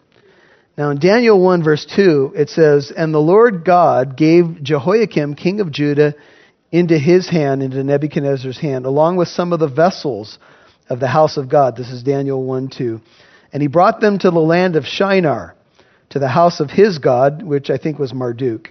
Now 0.76 0.90
in 0.90 0.98
Daniel 0.98 1.40
1 1.40 1.62
verse 1.62 1.86
2, 1.94 2.32
it 2.34 2.48
says, 2.48 2.92
And 2.94 3.14
the 3.14 3.18
Lord 3.18 3.64
God 3.64 4.16
gave 4.16 4.62
Jehoiakim, 4.62 5.34
king 5.34 5.60
of 5.60 5.70
Judah, 5.70 6.14
into 6.72 6.98
his 6.98 7.28
hand, 7.28 7.62
into 7.62 7.84
Nebuchadnezzar's 7.84 8.58
hand, 8.58 8.84
along 8.84 9.16
with 9.16 9.28
some 9.28 9.52
of 9.52 9.60
the 9.60 9.68
vessels 9.68 10.38
of 10.88 10.98
the 10.98 11.06
house 11.06 11.36
of 11.36 11.48
God. 11.48 11.76
This 11.76 11.90
is 11.90 12.02
Daniel 12.02 12.42
1 12.42 12.68
2. 12.68 13.00
And 13.52 13.62
he 13.62 13.68
brought 13.68 14.00
them 14.00 14.18
to 14.18 14.30
the 14.32 14.40
land 14.40 14.74
of 14.74 14.84
Shinar, 14.84 15.54
to 16.10 16.18
the 16.18 16.28
house 16.28 16.58
of 16.58 16.70
his 16.70 16.98
God, 16.98 17.44
which 17.44 17.70
I 17.70 17.78
think 17.78 18.00
was 18.00 18.12
Marduk. 18.12 18.70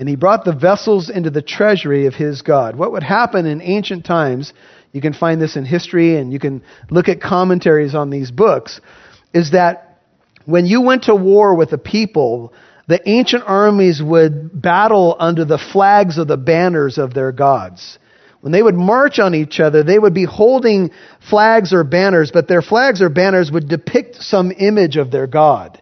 And 0.00 0.08
he 0.08 0.16
brought 0.16 0.44
the 0.44 0.54
vessels 0.54 1.10
into 1.10 1.30
the 1.30 1.42
treasury 1.42 2.06
of 2.06 2.14
his 2.14 2.42
God. 2.42 2.74
What 2.74 2.90
would 2.90 3.04
happen 3.04 3.46
in 3.46 3.62
ancient 3.62 4.04
times, 4.04 4.52
you 4.90 5.00
can 5.00 5.12
find 5.12 5.40
this 5.40 5.54
in 5.54 5.64
history 5.64 6.16
and 6.16 6.32
you 6.32 6.40
can 6.40 6.62
look 6.90 7.08
at 7.08 7.20
commentaries 7.20 7.94
on 7.94 8.10
these 8.10 8.32
books, 8.32 8.80
is 9.32 9.52
that 9.52 9.89
when 10.44 10.66
you 10.66 10.80
went 10.80 11.04
to 11.04 11.14
war 11.14 11.54
with 11.54 11.72
a 11.72 11.78
people, 11.78 12.52
the 12.88 13.00
ancient 13.08 13.44
armies 13.46 14.02
would 14.02 14.60
battle 14.60 15.16
under 15.18 15.44
the 15.44 15.58
flags 15.58 16.18
or 16.18 16.24
the 16.24 16.36
banners 16.36 16.98
of 16.98 17.14
their 17.14 17.32
gods. 17.32 17.98
When 18.40 18.52
they 18.52 18.62
would 18.62 18.74
march 18.74 19.18
on 19.18 19.34
each 19.34 19.60
other, 19.60 19.82
they 19.82 19.98
would 19.98 20.14
be 20.14 20.24
holding 20.24 20.90
flags 21.28 21.72
or 21.72 21.84
banners, 21.84 22.30
but 22.32 22.48
their 22.48 22.62
flags 22.62 23.02
or 23.02 23.10
banners 23.10 23.50
would 23.52 23.68
depict 23.68 24.16
some 24.16 24.50
image 24.50 24.96
of 24.96 25.10
their 25.10 25.26
God. 25.26 25.80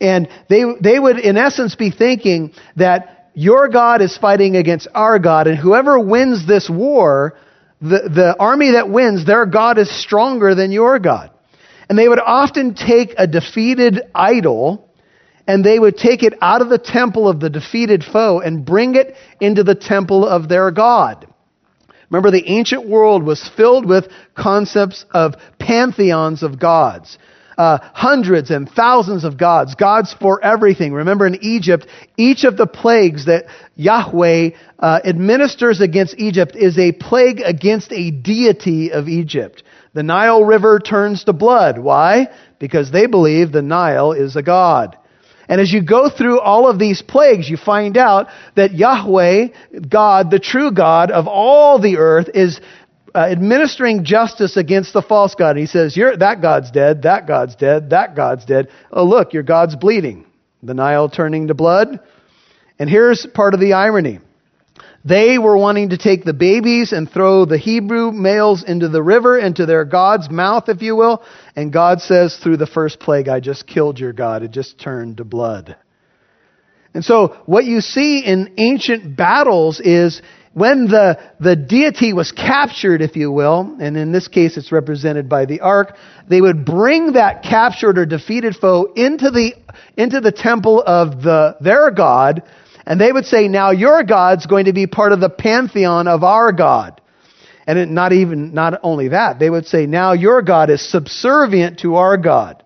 And 0.00 0.28
they, 0.48 0.62
they 0.80 0.98
would, 0.98 1.18
in 1.18 1.38
essence, 1.38 1.74
be 1.74 1.90
thinking 1.90 2.52
that 2.76 3.30
your 3.34 3.68
God 3.68 4.02
is 4.02 4.16
fighting 4.16 4.56
against 4.56 4.88
our 4.94 5.18
God, 5.18 5.46
and 5.46 5.58
whoever 5.58 5.98
wins 5.98 6.46
this 6.46 6.70
war, 6.70 7.38
the, 7.80 8.10
the 8.14 8.36
army 8.38 8.72
that 8.72 8.88
wins, 8.88 9.26
their 9.26 9.46
God 9.46 9.78
is 9.78 9.90
stronger 10.02 10.54
than 10.54 10.72
your 10.72 10.98
God. 10.98 11.30
And 11.88 11.98
they 11.98 12.08
would 12.08 12.20
often 12.20 12.74
take 12.74 13.14
a 13.16 13.26
defeated 13.26 14.02
idol 14.14 14.88
and 15.46 15.64
they 15.64 15.78
would 15.78 15.96
take 15.96 16.24
it 16.24 16.34
out 16.42 16.60
of 16.60 16.68
the 16.68 16.78
temple 16.78 17.28
of 17.28 17.38
the 17.38 17.50
defeated 17.50 18.02
foe 18.02 18.40
and 18.40 18.64
bring 18.64 18.96
it 18.96 19.14
into 19.40 19.62
the 19.62 19.76
temple 19.76 20.26
of 20.26 20.48
their 20.48 20.72
God. 20.72 21.26
Remember, 22.10 22.30
the 22.30 22.48
ancient 22.48 22.88
world 22.88 23.22
was 23.22 23.48
filled 23.56 23.86
with 23.86 24.08
concepts 24.34 25.04
of 25.12 25.34
pantheons 25.58 26.42
of 26.42 26.58
gods 26.58 27.18
uh, 27.58 27.78
hundreds 27.94 28.50
and 28.50 28.68
thousands 28.68 29.24
of 29.24 29.38
gods, 29.38 29.74
gods 29.74 30.14
for 30.20 30.42
everything. 30.44 30.92
Remember 30.92 31.26
in 31.26 31.38
Egypt, 31.42 31.86
each 32.16 32.44
of 32.44 32.56
the 32.56 32.66
plagues 32.66 33.26
that 33.26 33.46
Yahweh 33.76 34.50
uh, 34.78 35.00
administers 35.04 35.80
against 35.80 36.14
Egypt 36.18 36.54
is 36.54 36.78
a 36.78 36.92
plague 36.92 37.40
against 37.40 37.92
a 37.92 38.10
deity 38.10 38.92
of 38.92 39.08
Egypt. 39.08 39.62
The 39.96 40.02
Nile 40.02 40.44
River 40.44 40.78
turns 40.78 41.24
to 41.24 41.32
blood. 41.32 41.78
Why? 41.78 42.28
Because 42.58 42.90
they 42.90 43.06
believe 43.06 43.50
the 43.50 43.62
Nile 43.62 44.12
is 44.12 44.36
a 44.36 44.42
god. 44.42 44.98
And 45.48 45.58
as 45.58 45.72
you 45.72 45.82
go 45.82 46.10
through 46.10 46.38
all 46.38 46.68
of 46.68 46.78
these 46.78 47.00
plagues, 47.00 47.48
you 47.48 47.56
find 47.56 47.96
out 47.96 48.26
that 48.56 48.74
Yahweh, 48.74 49.48
God, 49.88 50.30
the 50.30 50.38
true 50.38 50.70
God 50.70 51.10
of 51.10 51.26
all 51.26 51.80
the 51.80 51.96
earth, 51.96 52.28
is 52.34 52.60
uh, 53.14 53.20
administering 53.20 54.04
justice 54.04 54.58
against 54.58 54.92
the 54.92 55.00
false 55.00 55.34
God. 55.34 55.52
And 55.52 55.60
he 55.60 55.66
says, 55.66 55.94
that 55.94 56.42
God's 56.42 56.70
dead, 56.70 57.04
that 57.04 57.26
God's 57.26 57.56
dead, 57.56 57.88
that 57.88 58.14
God's 58.14 58.44
dead. 58.44 58.68
Oh, 58.92 59.06
look, 59.06 59.32
your 59.32 59.44
God's 59.44 59.76
bleeding. 59.76 60.26
The 60.62 60.74
Nile 60.74 61.08
turning 61.08 61.46
to 61.46 61.54
blood. 61.54 62.00
And 62.78 62.90
here's 62.90 63.24
part 63.24 63.54
of 63.54 63.60
the 63.60 63.72
irony. 63.72 64.20
They 65.06 65.38
were 65.38 65.56
wanting 65.56 65.90
to 65.90 65.98
take 65.98 66.24
the 66.24 66.32
babies 66.32 66.92
and 66.92 67.08
throw 67.08 67.44
the 67.44 67.58
Hebrew 67.58 68.10
males 68.10 68.64
into 68.66 68.88
the 68.88 69.02
river, 69.02 69.38
into 69.38 69.64
their 69.64 69.84
God's 69.84 70.28
mouth, 70.28 70.68
if 70.68 70.82
you 70.82 70.96
will. 70.96 71.22
And 71.54 71.72
God 71.72 72.00
says, 72.00 72.36
through 72.42 72.56
the 72.56 72.66
first 72.66 72.98
plague, 72.98 73.28
I 73.28 73.38
just 73.38 73.68
killed 73.68 74.00
your 74.00 74.12
God. 74.12 74.42
It 74.42 74.50
just 74.50 74.80
turned 74.80 75.18
to 75.18 75.24
blood. 75.24 75.76
And 76.92 77.04
so, 77.04 77.36
what 77.46 77.66
you 77.66 77.82
see 77.82 78.24
in 78.24 78.54
ancient 78.56 79.16
battles 79.16 79.80
is 79.80 80.22
when 80.54 80.86
the, 80.86 81.20
the 81.38 81.54
deity 81.54 82.14
was 82.14 82.32
captured, 82.32 83.02
if 83.02 83.14
you 83.14 83.30
will, 83.30 83.76
and 83.78 83.96
in 83.96 84.10
this 84.10 84.26
case 84.26 84.56
it's 84.56 84.72
represented 84.72 85.28
by 85.28 85.44
the 85.44 85.60
ark, 85.60 85.94
they 86.26 86.40
would 86.40 86.64
bring 86.64 87.12
that 87.12 87.42
captured 87.42 87.98
or 87.98 88.06
defeated 88.06 88.56
foe 88.56 88.90
into 88.96 89.30
the, 89.30 89.52
into 89.98 90.20
the 90.20 90.32
temple 90.32 90.82
of 90.82 91.22
the, 91.22 91.56
their 91.60 91.90
God, 91.90 92.42
and 92.86 93.00
they 93.00 93.10
would 93.10 93.26
say, 93.26 93.48
now 93.48 93.72
your 93.72 94.04
God's 94.04 94.46
going 94.46 94.66
to 94.66 94.72
be 94.72 94.86
part 94.86 95.12
of 95.12 95.20
the 95.20 95.28
pantheon 95.28 96.06
of 96.06 96.22
our 96.22 96.52
God. 96.52 97.00
And 97.66 97.78
it, 97.78 97.88
not 97.88 98.12
even, 98.12 98.54
not 98.54 98.78
only 98.84 99.08
that, 99.08 99.40
they 99.40 99.50
would 99.50 99.66
say, 99.66 99.86
now 99.86 100.12
your 100.12 100.40
God 100.40 100.70
is 100.70 100.88
subservient 100.88 101.80
to 101.80 101.96
our 101.96 102.16
God. 102.16 102.62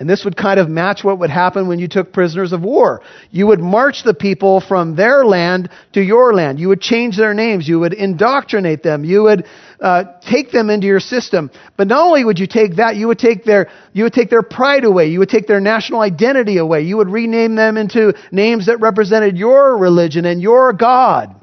And 0.00 0.10
this 0.10 0.24
would 0.24 0.36
kind 0.36 0.58
of 0.58 0.68
match 0.68 1.04
what 1.04 1.20
would 1.20 1.30
happen 1.30 1.68
when 1.68 1.78
you 1.78 1.86
took 1.86 2.12
prisoners 2.12 2.52
of 2.52 2.62
war. 2.62 3.02
You 3.30 3.46
would 3.46 3.60
march 3.60 4.02
the 4.04 4.14
people 4.14 4.60
from 4.60 4.96
their 4.96 5.24
land 5.24 5.70
to 5.92 6.00
your 6.00 6.34
land. 6.34 6.58
You 6.58 6.68
would 6.70 6.80
change 6.80 7.16
their 7.16 7.34
names. 7.34 7.68
You 7.68 7.78
would 7.78 7.92
indoctrinate 7.92 8.82
them. 8.82 9.04
You 9.04 9.22
would 9.22 9.46
uh, 9.82 10.04
take 10.20 10.52
them 10.52 10.70
into 10.70 10.86
your 10.86 11.00
system. 11.00 11.50
But 11.76 11.88
not 11.88 12.06
only 12.06 12.24
would 12.24 12.38
you 12.38 12.46
take 12.46 12.76
that, 12.76 12.96
you 12.96 13.08
would 13.08 13.18
take 13.18 13.44
their 13.44 13.68
you 13.92 14.04
would 14.04 14.12
take 14.12 14.30
their 14.30 14.42
pride 14.42 14.84
away. 14.84 15.08
You 15.08 15.18
would 15.18 15.28
take 15.28 15.46
their 15.46 15.60
national 15.60 16.00
identity 16.00 16.56
away. 16.56 16.82
You 16.82 16.96
would 16.98 17.10
rename 17.10 17.56
them 17.56 17.76
into 17.76 18.14
names 18.30 18.66
that 18.66 18.80
represented 18.80 19.36
your 19.36 19.76
religion 19.76 20.24
and 20.24 20.40
your 20.40 20.72
God. 20.72 21.34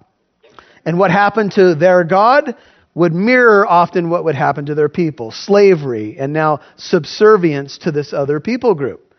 And 0.85 0.97
what 0.97 1.11
happened 1.11 1.51
to 1.53 1.75
their 1.75 2.03
God? 2.03 2.55
would 2.95 3.13
mirror 3.13 3.65
often 3.65 4.09
what 4.09 4.25
would 4.25 4.35
happen 4.35 4.65
to 4.65 4.75
their 4.75 4.89
people 4.89 5.31
slavery 5.31 6.17
and 6.19 6.33
now 6.33 6.59
subservience 6.75 7.77
to 7.77 7.91
this 7.91 8.11
other 8.11 8.41
people 8.41 8.73
group. 8.75 9.13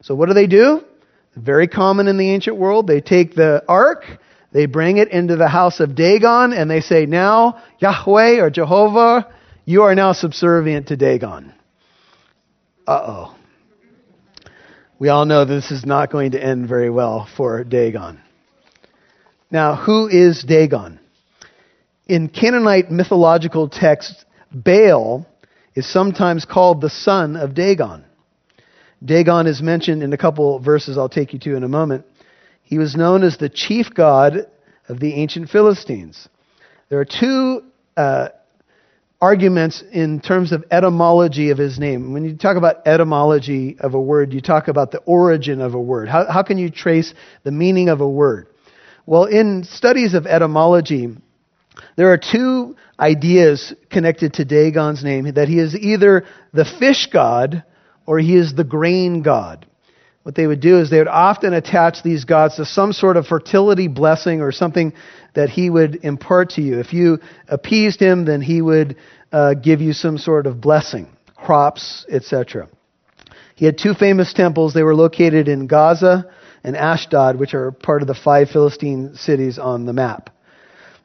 So, 0.00 0.14
what 0.14 0.28
do 0.28 0.34
they 0.34 0.46
do? 0.46 0.82
Very 1.34 1.68
common 1.68 2.08
in 2.08 2.16
the 2.16 2.30
ancient 2.30 2.56
world. 2.56 2.86
They 2.86 3.00
take 3.00 3.34
the 3.34 3.62
ark, 3.68 4.04
they 4.56 4.64
bring 4.64 4.96
it 4.96 5.08
into 5.08 5.36
the 5.36 5.48
house 5.48 5.80
of 5.80 5.94
Dagon, 5.94 6.54
and 6.54 6.70
they 6.70 6.80
say, 6.80 7.04
Now, 7.04 7.62
Yahweh 7.78 8.40
or 8.40 8.48
Jehovah, 8.48 9.30
you 9.66 9.82
are 9.82 9.94
now 9.94 10.14
subservient 10.14 10.88
to 10.88 10.96
Dagon. 10.96 11.52
Uh 12.86 13.02
oh. 13.06 13.36
We 14.98 15.10
all 15.10 15.26
know 15.26 15.44
this 15.44 15.70
is 15.70 15.84
not 15.84 16.10
going 16.10 16.30
to 16.30 16.42
end 16.42 16.70
very 16.70 16.88
well 16.88 17.28
for 17.36 17.64
Dagon. 17.64 18.18
Now, 19.50 19.76
who 19.76 20.08
is 20.08 20.42
Dagon? 20.42 21.00
In 22.06 22.30
Canaanite 22.30 22.90
mythological 22.90 23.68
texts, 23.68 24.24
Baal 24.50 25.26
is 25.74 25.86
sometimes 25.86 26.46
called 26.46 26.80
the 26.80 26.88
son 26.88 27.36
of 27.36 27.52
Dagon. 27.52 28.06
Dagon 29.04 29.48
is 29.48 29.60
mentioned 29.60 30.02
in 30.02 30.14
a 30.14 30.16
couple 30.16 30.58
verses 30.60 30.96
I'll 30.96 31.10
take 31.10 31.34
you 31.34 31.38
to 31.40 31.56
in 31.56 31.62
a 31.62 31.68
moment. 31.68 32.06
He 32.66 32.78
was 32.78 32.96
known 32.96 33.22
as 33.22 33.38
the 33.38 33.48
chief 33.48 33.94
god 33.94 34.48
of 34.88 34.98
the 34.98 35.14
ancient 35.14 35.50
Philistines. 35.50 36.28
There 36.88 36.98
are 36.98 37.04
two 37.04 37.62
uh, 37.96 38.30
arguments 39.20 39.84
in 39.92 40.20
terms 40.20 40.50
of 40.50 40.64
etymology 40.72 41.50
of 41.50 41.58
his 41.58 41.78
name. 41.78 42.12
When 42.12 42.24
you 42.24 42.36
talk 42.36 42.56
about 42.56 42.84
etymology 42.84 43.76
of 43.78 43.94
a 43.94 44.00
word, 44.00 44.32
you 44.32 44.40
talk 44.40 44.66
about 44.66 44.90
the 44.90 44.98
origin 44.98 45.60
of 45.60 45.74
a 45.74 45.80
word. 45.80 46.08
How, 46.08 46.26
how 46.30 46.42
can 46.42 46.58
you 46.58 46.68
trace 46.68 47.14
the 47.44 47.52
meaning 47.52 47.88
of 47.88 48.00
a 48.00 48.08
word? 48.08 48.48
Well, 49.06 49.26
in 49.26 49.62
studies 49.62 50.14
of 50.14 50.26
etymology, 50.26 51.16
there 51.96 52.12
are 52.12 52.18
two 52.18 52.74
ideas 52.98 53.72
connected 53.90 54.34
to 54.34 54.44
Dagon's 54.44 55.04
name 55.04 55.32
that 55.34 55.46
he 55.46 55.60
is 55.60 55.76
either 55.76 56.24
the 56.52 56.64
fish 56.64 57.08
god 57.12 57.62
or 58.06 58.18
he 58.18 58.34
is 58.34 58.54
the 58.54 58.64
grain 58.64 59.22
god. 59.22 59.66
What 60.26 60.34
they 60.34 60.48
would 60.48 60.58
do 60.58 60.80
is 60.80 60.90
they 60.90 60.98
would 60.98 61.06
often 61.06 61.54
attach 61.54 62.02
these 62.02 62.24
gods 62.24 62.56
to 62.56 62.64
some 62.64 62.92
sort 62.92 63.16
of 63.16 63.28
fertility 63.28 63.86
blessing 63.86 64.40
or 64.40 64.50
something 64.50 64.92
that 65.34 65.50
he 65.50 65.70
would 65.70 66.00
impart 66.02 66.50
to 66.54 66.62
you. 66.62 66.80
If 66.80 66.92
you 66.92 67.20
appeased 67.46 68.00
him, 68.00 68.24
then 68.24 68.40
he 68.40 68.60
would 68.60 68.96
uh, 69.30 69.54
give 69.54 69.80
you 69.80 69.92
some 69.92 70.18
sort 70.18 70.48
of 70.48 70.60
blessing, 70.60 71.06
crops, 71.36 72.04
etc. 72.10 72.68
He 73.54 73.66
had 73.66 73.78
two 73.78 73.94
famous 73.94 74.32
temples. 74.32 74.74
They 74.74 74.82
were 74.82 74.96
located 74.96 75.46
in 75.46 75.68
Gaza 75.68 76.28
and 76.64 76.76
Ashdod, 76.76 77.38
which 77.38 77.54
are 77.54 77.70
part 77.70 78.02
of 78.02 78.08
the 78.08 78.14
five 78.14 78.50
Philistine 78.50 79.14
cities 79.14 79.60
on 79.60 79.86
the 79.86 79.92
map. 79.92 80.30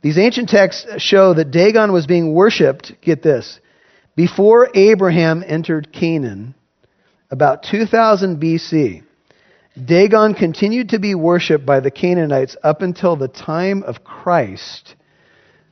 These 0.02 0.18
ancient 0.18 0.50
texts 0.50 0.88
show 0.98 1.36
that 1.36 1.52
Dagon 1.52 1.94
was 1.94 2.08
being 2.08 2.34
worshipped, 2.34 2.94
get 3.04 3.22
this, 3.22 3.60
before 4.16 4.72
Abraham 4.74 5.44
entered 5.46 5.94
Canaan, 5.94 6.56
about 7.30 7.62
2000 7.62 8.42
BC. 8.42 9.04
Dagon 9.74 10.34
continued 10.34 10.90
to 10.90 11.00
be 11.00 11.16
worshipped 11.16 11.66
by 11.66 11.80
the 11.80 11.92
Canaanites 11.92 12.58
up 12.62 12.82
until 12.82 13.16
the 13.16 13.30
time 13.30 13.84
of 13.84 14.04
Christ. 14.04 14.96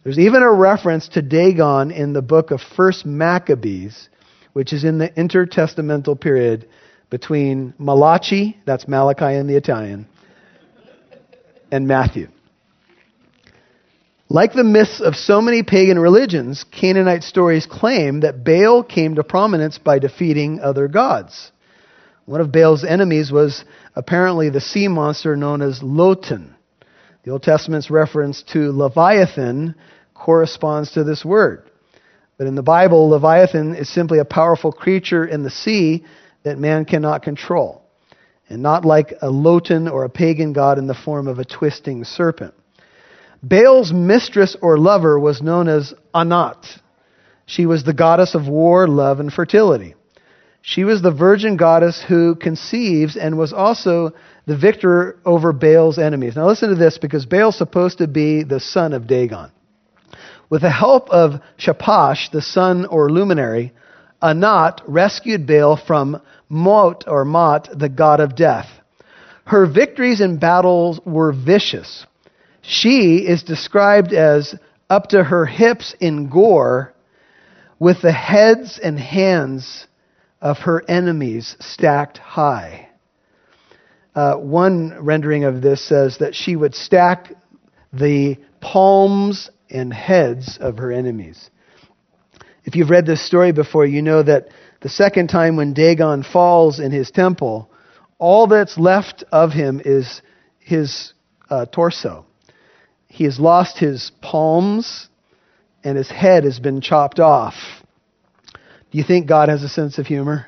There's 0.03 0.17
even 0.17 0.41
a 0.41 0.51
reference 0.51 1.09
to 1.09 1.21
Dagon 1.21 1.91
in 1.91 2.13
the 2.13 2.21
book 2.21 2.51
of 2.51 2.61
1st 2.61 3.05
Maccabees, 3.05 4.07
which 4.53 4.71
is 4.71 4.85
in 4.85 4.99
the 4.99 5.09
intertestamental 5.09 6.19
period 6.19 6.69
between 7.09 7.73
Malachi, 7.77 8.57
that's 8.65 8.87
Malachi 8.87 9.35
in 9.35 9.47
the 9.47 9.57
Italian, 9.57 10.07
and 11.69 11.85
Matthew. 11.85 12.29
Like 14.29 14.53
the 14.53 14.63
myths 14.63 15.01
of 15.01 15.15
so 15.15 15.41
many 15.41 15.63
pagan 15.63 15.99
religions, 15.99 16.63
Canaanite 16.71 17.23
stories 17.23 17.65
claim 17.65 18.21
that 18.21 18.45
Baal 18.45 18.83
came 18.83 19.15
to 19.15 19.23
prominence 19.23 19.77
by 19.77 19.99
defeating 19.99 20.61
other 20.61 20.87
gods. 20.87 21.51
One 22.25 22.41
of 22.41 22.51
Baal's 22.51 22.83
enemies 22.83 23.31
was 23.31 23.65
apparently 23.95 24.49
the 24.49 24.61
sea 24.61 24.87
monster 24.87 25.35
known 25.35 25.61
as 25.61 25.79
Lotan. 25.79 26.53
The 27.23 27.31
Old 27.31 27.43
Testament's 27.43 27.89
reference 27.89 28.43
to 28.53 28.71
Leviathan 28.71 29.75
corresponds 30.13 30.91
to 30.93 31.03
this 31.03 31.25
word. 31.25 31.69
But 32.37 32.47
in 32.47 32.55
the 32.55 32.63
Bible, 32.63 33.09
Leviathan 33.09 33.75
is 33.75 33.89
simply 33.93 34.19
a 34.19 34.25
powerful 34.25 34.71
creature 34.71 35.25
in 35.25 35.43
the 35.43 35.49
sea 35.49 36.05
that 36.43 36.57
man 36.57 36.85
cannot 36.85 37.21
control, 37.21 37.83
and 38.47 38.61
not 38.61 38.85
like 38.85 39.11
a 39.21 39.27
Lotan 39.27 39.91
or 39.91 40.05
a 40.05 40.09
pagan 40.09 40.53
god 40.53 40.77
in 40.77 40.87
the 40.87 40.93
form 40.93 41.27
of 41.27 41.39
a 41.39 41.45
twisting 41.45 42.05
serpent. 42.05 42.53
Baal's 43.43 43.91
mistress 43.91 44.55
or 44.61 44.77
lover 44.77 45.19
was 45.19 45.41
known 45.41 45.67
as 45.67 45.93
Anat. 46.13 46.65
She 47.45 47.65
was 47.65 47.83
the 47.83 47.93
goddess 47.93 48.35
of 48.35 48.47
war, 48.47 48.87
love, 48.87 49.19
and 49.19 49.31
fertility. 49.31 49.95
She 50.61 50.83
was 50.83 51.01
the 51.01 51.11
virgin 51.11 51.57
goddess 51.57 52.03
who 52.07 52.35
conceives 52.35 53.15
and 53.15 53.37
was 53.37 53.53
also 53.53 54.13
the 54.45 54.57
victor 54.57 55.17
over 55.25 55.53
Baal's 55.53 55.97
enemies. 55.97 56.35
Now 56.35 56.47
listen 56.47 56.69
to 56.69 56.75
this 56.75 56.97
because 56.97 57.25
Baal's 57.25 57.57
supposed 57.57 57.99
to 57.99 58.07
be 58.07 58.43
the 58.43 58.59
son 58.59 58.93
of 58.93 59.07
Dagon. 59.07 59.51
With 60.49 60.61
the 60.61 60.71
help 60.71 61.09
of 61.09 61.41
Shaphash, 61.57 62.31
the 62.31 62.41
sun 62.41 62.85
or 62.85 63.09
luminary, 63.09 63.73
Anat 64.21 64.81
rescued 64.87 65.47
Baal 65.47 65.77
from 65.77 66.21
Mot 66.49 67.05
or 67.07 67.23
Mot, 67.23 67.69
the 67.77 67.89
god 67.89 68.19
of 68.19 68.35
death. 68.35 68.67
Her 69.45 69.65
victories 69.65 70.21
in 70.21 70.37
battles 70.37 70.99
were 71.05 71.31
vicious. 71.31 72.05
She 72.61 73.25
is 73.25 73.43
described 73.43 74.13
as 74.13 74.55
up 74.89 75.09
to 75.09 75.23
her 75.23 75.45
hips 75.45 75.95
in 75.99 76.29
gore, 76.29 76.93
with 77.79 78.01
the 78.01 78.11
heads 78.11 78.79
and 78.83 78.99
hands 78.99 79.87
of 80.41 80.57
her 80.59 80.83
enemies 80.87 81.55
stacked 81.59 82.17
high. 82.17 82.89
Uh, 84.15 84.35
one 84.35 84.97
rendering 85.01 85.43
of 85.43 85.61
this 85.61 85.87
says 85.87 86.17
that 86.19 86.35
she 86.35 86.55
would 86.55 86.75
stack 86.75 87.33
the 87.93 88.37
palms 88.61 89.49
and 89.69 89.93
heads 89.93 90.57
of 90.59 90.77
her 90.77 90.91
enemies. 90.91 91.49
If 92.65 92.75
you've 92.75 92.89
read 92.89 93.05
this 93.05 93.25
story 93.25 93.51
before, 93.51 93.85
you 93.85 94.01
know 94.01 94.23
that 94.23 94.49
the 94.81 94.89
second 94.89 95.27
time 95.27 95.55
when 95.55 95.73
Dagon 95.73 96.23
falls 96.23 96.79
in 96.79 96.91
his 96.91 97.11
temple, 97.11 97.69
all 98.17 98.47
that's 98.47 98.77
left 98.77 99.23
of 99.31 99.51
him 99.51 99.81
is 99.83 100.21
his 100.59 101.13
uh, 101.49 101.65
torso. 101.65 102.25
He 103.07 103.23
has 103.23 103.39
lost 103.39 103.77
his 103.77 104.11
palms 104.21 105.07
and 105.83 105.97
his 105.97 106.09
head 106.09 106.43
has 106.43 106.59
been 106.59 106.81
chopped 106.81 107.19
off. 107.19 107.55
Do 108.91 108.97
you 108.97 109.03
think 109.03 109.27
God 109.27 109.49
has 109.49 109.63
a 109.63 109.69
sense 109.69 109.97
of 109.97 110.07
humor? 110.07 110.47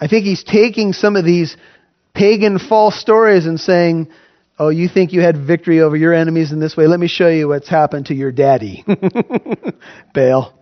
I 0.00 0.08
think 0.08 0.24
he's 0.24 0.42
taking 0.42 0.92
some 0.92 1.14
of 1.14 1.24
these 1.24 1.56
pagan 2.14 2.58
false 2.58 3.00
stories 3.00 3.46
and 3.46 3.60
saying, 3.60 4.08
Oh, 4.58 4.68
you 4.68 4.88
think 4.88 5.12
you 5.12 5.20
had 5.20 5.36
victory 5.36 5.80
over 5.80 5.96
your 5.96 6.12
enemies 6.12 6.52
in 6.52 6.60
this 6.60 6.76
way? 6.76 6.86
Let 6.86 7.00
me 7.00 7.08
show 7.08 7.28
you 7.28 7.48
what's 7.48 7.68
happened 7.68 8.06
to 8.06 8.14
your 8.14 8.32
daddy, 8.32 8.84
Baal. 10.14 10.52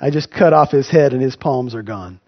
I 0.00 0.10
just 0.10 0.30
cut 0.30 0.52
off 0.52 0.70
his 0.70 0.88
head 0.88 1.12
and 1.12 1.20
his 1.20 1.36
palms 1.36 1.74
are 1.74 1.82
gone. 1.82 2.20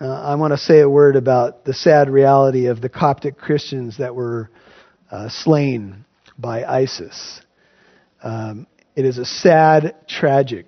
Uh, 0.00 0.06
I 0.06 0.34
want 0.36 0.52
to 0.52 0.58
say 0.58 0.80
a 0.80 0.88
word 0.88 1.16
about 1.16 1.64
the 1.64 1.74
sad 1.74 2.10
reality 2.10 2.66
of 2.66 2.80
the 2.80 2.88
Coptic 2.88 3.36
Christians 3.36 3.98
that 3.98 4.14
were 4.14 4.50
uh, 5.10 5.28
slain 5.28 6.04
by 6.38 6.64
ISIS. 6.64 7.40
Um, 8.22 8.66
it 8.94 9.04
is 9.04 9.18
a 9.18 9.24
sad, 9.24 9.96
tragic 10.08 10.66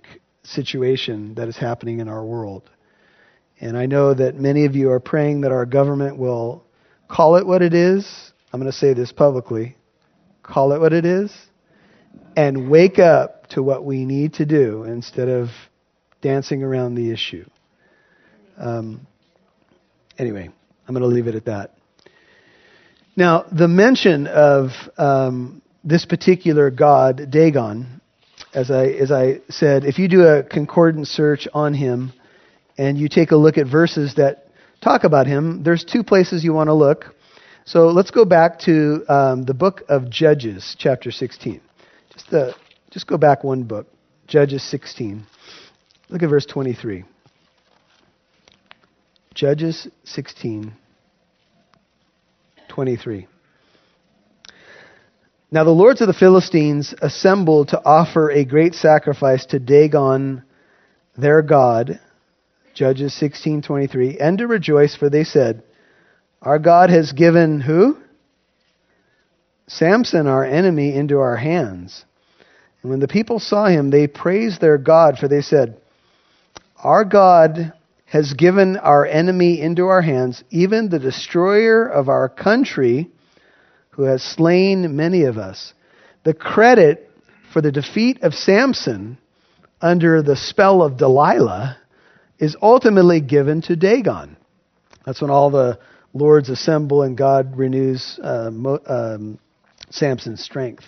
situation 0.50 1.34
that 1.34 1.48
is 1.48 1.56
happening 1.56 2.00
in 2.00 2.08
our 2.08 2.24
world. 2.24 2.68
And 3.60 3.76
I 3.76 3.86
know 3.86 4.14
that 4.14 4.36
many 4.36 4.64
of 4.64 4.74
you 4.74 4.90
are 4.90 5.00
praying 5.00 5.42
that 5.42 5.52
our 5.52 5.66
government 5.66 6.18
will 6.18 6.64
call 7.08 7.36
it 7.36 7.46
what 7.46 7.62
it 7.62 7.74
is. 7.74 8.32
I'm 8.52 8.60
going 8.60 8.70
to 8.70 8.76
say 8.76 8.94
this 8.94 9.12
publicly 9.12 9.76
call 10.42 10.72
it 10.72 10.80
what 10.80 10.92
it 10.92 11.04
is 11.04 11.32
and 12.36 12.70
wake 12.70 12.98
up 12.98 13.46
to 13.48 13.62
what 13.62 13.84
we 13.84 14.04
need 14.04 14.34
to 14.34 14.44
do 14.44 14.84
instead 14.84 15.28
of 15.28 15.48
dancing 16.22 16.62
around 16.62 16.94
the 16.94 17.10
issue. 17.10 17.44
Um, 18.58 19.06
anyway, 20.18 20.48
I'm 20.88 20.94
going 20.94 21.08
to 21.08 21.14
leave 21.14 21.28
it 21.28 21.34
at 21.34 21.44
that. 21.46 21.74
Now, 23.16 23.44
the 23.50 23.68
mention 23.68 24.26
of 24.26 24.70
um, 24.96 25.62
this 25.84 26.04
particular 26.04 26.70
god, 26.70 27.30
Dagon, 27.30 27.99
as 28.54 28.70
I, 28.70 28.86
as 28.86 29.12
I 29.12 29.40
said, 29.48 29.84
if 29.84 29.98
you 29.98 30.08
do 30.08 30.22
a 30.22 30.42
concordant 30.42 31.06
search 31.06 31.46
on 31.54 31.74
him 31.74 32.12
and 32.76 32.98
you 32.98 33.08
take 33.08 33.30
a 33.30 33.36
look 33.36 33.58
at 33.58 33.66
verses 33.66 34.14
that 34.16 34.48
talk 34.80 35.04
about 35.04 35.26
him, 35.26 35.62
there's 35.62 35.84
two 35.84 36.02
places 36.02 36.42
you 36.42 36.52
want 36.52 36.68
to 36.68 36.74
look. 36.74 37.14
So 37.64 37.88
let's 37.88 38.10
go 38.10 38.24
back 38.24 38.58
to 38.60 39.04
um, 39.08 39.44
the 39.44 39.54
book 39.54 39.82
of 39.88 40.10
Judges, 40.10 40.74
chapter 40.78 41.10
16. 41.10 41.60
Just, 42.12 42.30
the, 42.30 42.54
just 42.90 43.06
go 43.06 43.16
back 43.16 43.44
one 43.44 43.64
book, 43.64 43.86
Judges 44.26 44.62
16. 44.68 45.24
Look 46.08 46.22
at 46.22 46.28
verse 46.28 46.46
23. 46.46 47.04
Judges 49.34 49.86
16, 50.04 50.72
23. 52.68 53.28
Now 55.52 55.64
the 55.64 55.70
lords 55.70 56.00
of 56.00 56.06
the 56.06 56.12
Philistines 56.12 56.94
assembled 57.02 57.68
to 57.68 57.82
offer 57.84 58.30
a 58.30 58.44
great 58.44 58.74
sacrifice 58.74 59.46
to 59.46 59.58
Dagon, 59.58 60.44
their 61.16 61.42
god, 61.42 61.98
Judges 62.74 63.12
16:23, 63.14 64.18
and 64.20 64.38
to 64.38 64.46
rejoice 64.46 64.94
for 64.94 65.10
they 65.10 65.24
said, 65.24 65.62
our 66.42 66.58
God 66.58 66.88
has 66.88 67.12
given 67.12 67.60
who? 67.60 67.98
Samson, 69.66 70.26
our 70.26 70.44
enemy, 70.44 70.94
into 70.94 71.18
our 71.18 71.36
hands. 71.36 72.04
And 72.82 72.90
when 72.90 73.00
the 73.00 73.08
people 73.08 73.38
saw 73.38 73.66
him, 73.66 73.90
they 73.90 74.06
praised 74.06 74.60
their 74.60 74.78
God, 74.78 75.18
for 75.18 75.28
they 75.28 75.42
said, 75.42 75.76
Our 76.82 77.04
God 77.04 77.74
has 78.06 78.32
given 78.32 78.78
our 78.78 79.04
enemy 79.04 79.60
into 79.60 79.86
our 79.86 80.00
hands, 80.00 80.42
even 80.50 80.88
the 80.88 80.98
destroyer 80.98 81.86
of 81.86 82.08
our 82.08 82.28
country 82.28 83.10
who 83.90 84.02
has 84.04 84.22
slain 84.22 84.96
many 84.96 85.24
of 85.24 85.38
us. 85.38 85.74
The 86.24 86.34
credit 86.34 87.10
for 87.52 87.60
the 87.60 87.72
defeat 87.72 88.22
of 88.22 88.34
Samson 88.34 89.18
under 89.80 90.22
the 90.22 90.36
spell 90.36 90.82
of 90.82 90.96
Delilah 90.96 91.78
is 92.38 92.56
ultimately 92.60 93.20
given 93.20 93.62
to 93.62 93.76
Dagon. 93.76 94.36
That's 95.04 95.20
when 95.20 95.30
all 95.30 95.50
the 95.50 95.78
lords 96.12 96.48
assemble 96.48 97.02
and 97.02 97.16
God 97.16 97.56
renews 97.56 98.18
uh, 98.22 98.50
um, 98.86 99.38
Samson's 99.90 100.42
strength. 100.42 100.84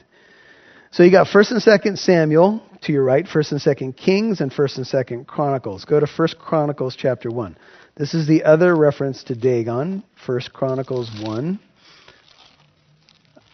So 0.91 1.03
you 1.03 1.11
got 1.11 1.29
First 1.29 1.51
and 1.53 1.63
Second 1.63 1.99
Samuel 1.99 2.63
to 2.83 2.93
your 2.93 3.05
right, 3.05 3.27
First 3.27 3.53
and 3.53 3.61
Second 3.61 3.97
Kings, 3.97 4.41
and 4.41 4.53
First 4.53 4.77
and 4.77 4.87
Second 4.87 5.27
Chronicles. 5.27 5.85
Go 5.87 5.99
to 5.99 6.07
First 6.07 6.39
Chronicles 6.39 6.97
chapter 6.97 7.31
one. 7.31 7.57
This 7.97 8.13
is 8.13 8.27
the 8.27 8.45
other 8.45 8.75
reference 8.77 9.25
to 9.25 9.35
Dagon. 9.35 10.03
First 10.27 10.53
Chronicles 10.53 11.11
one 11.23 11.59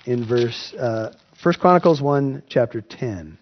in 0.08 0.26
verse 0.26 0.72
uh, 0.78 1.12
1 1.42 1.54
Chronicles 1.60 2.00
1 2.00 2.42
chapter 2.48 2.80
10. 2.80 3.36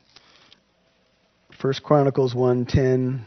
1 1.61 1.74
Chronicles 1.85 2.35
1 2.35 2.66
10 2.66 3.24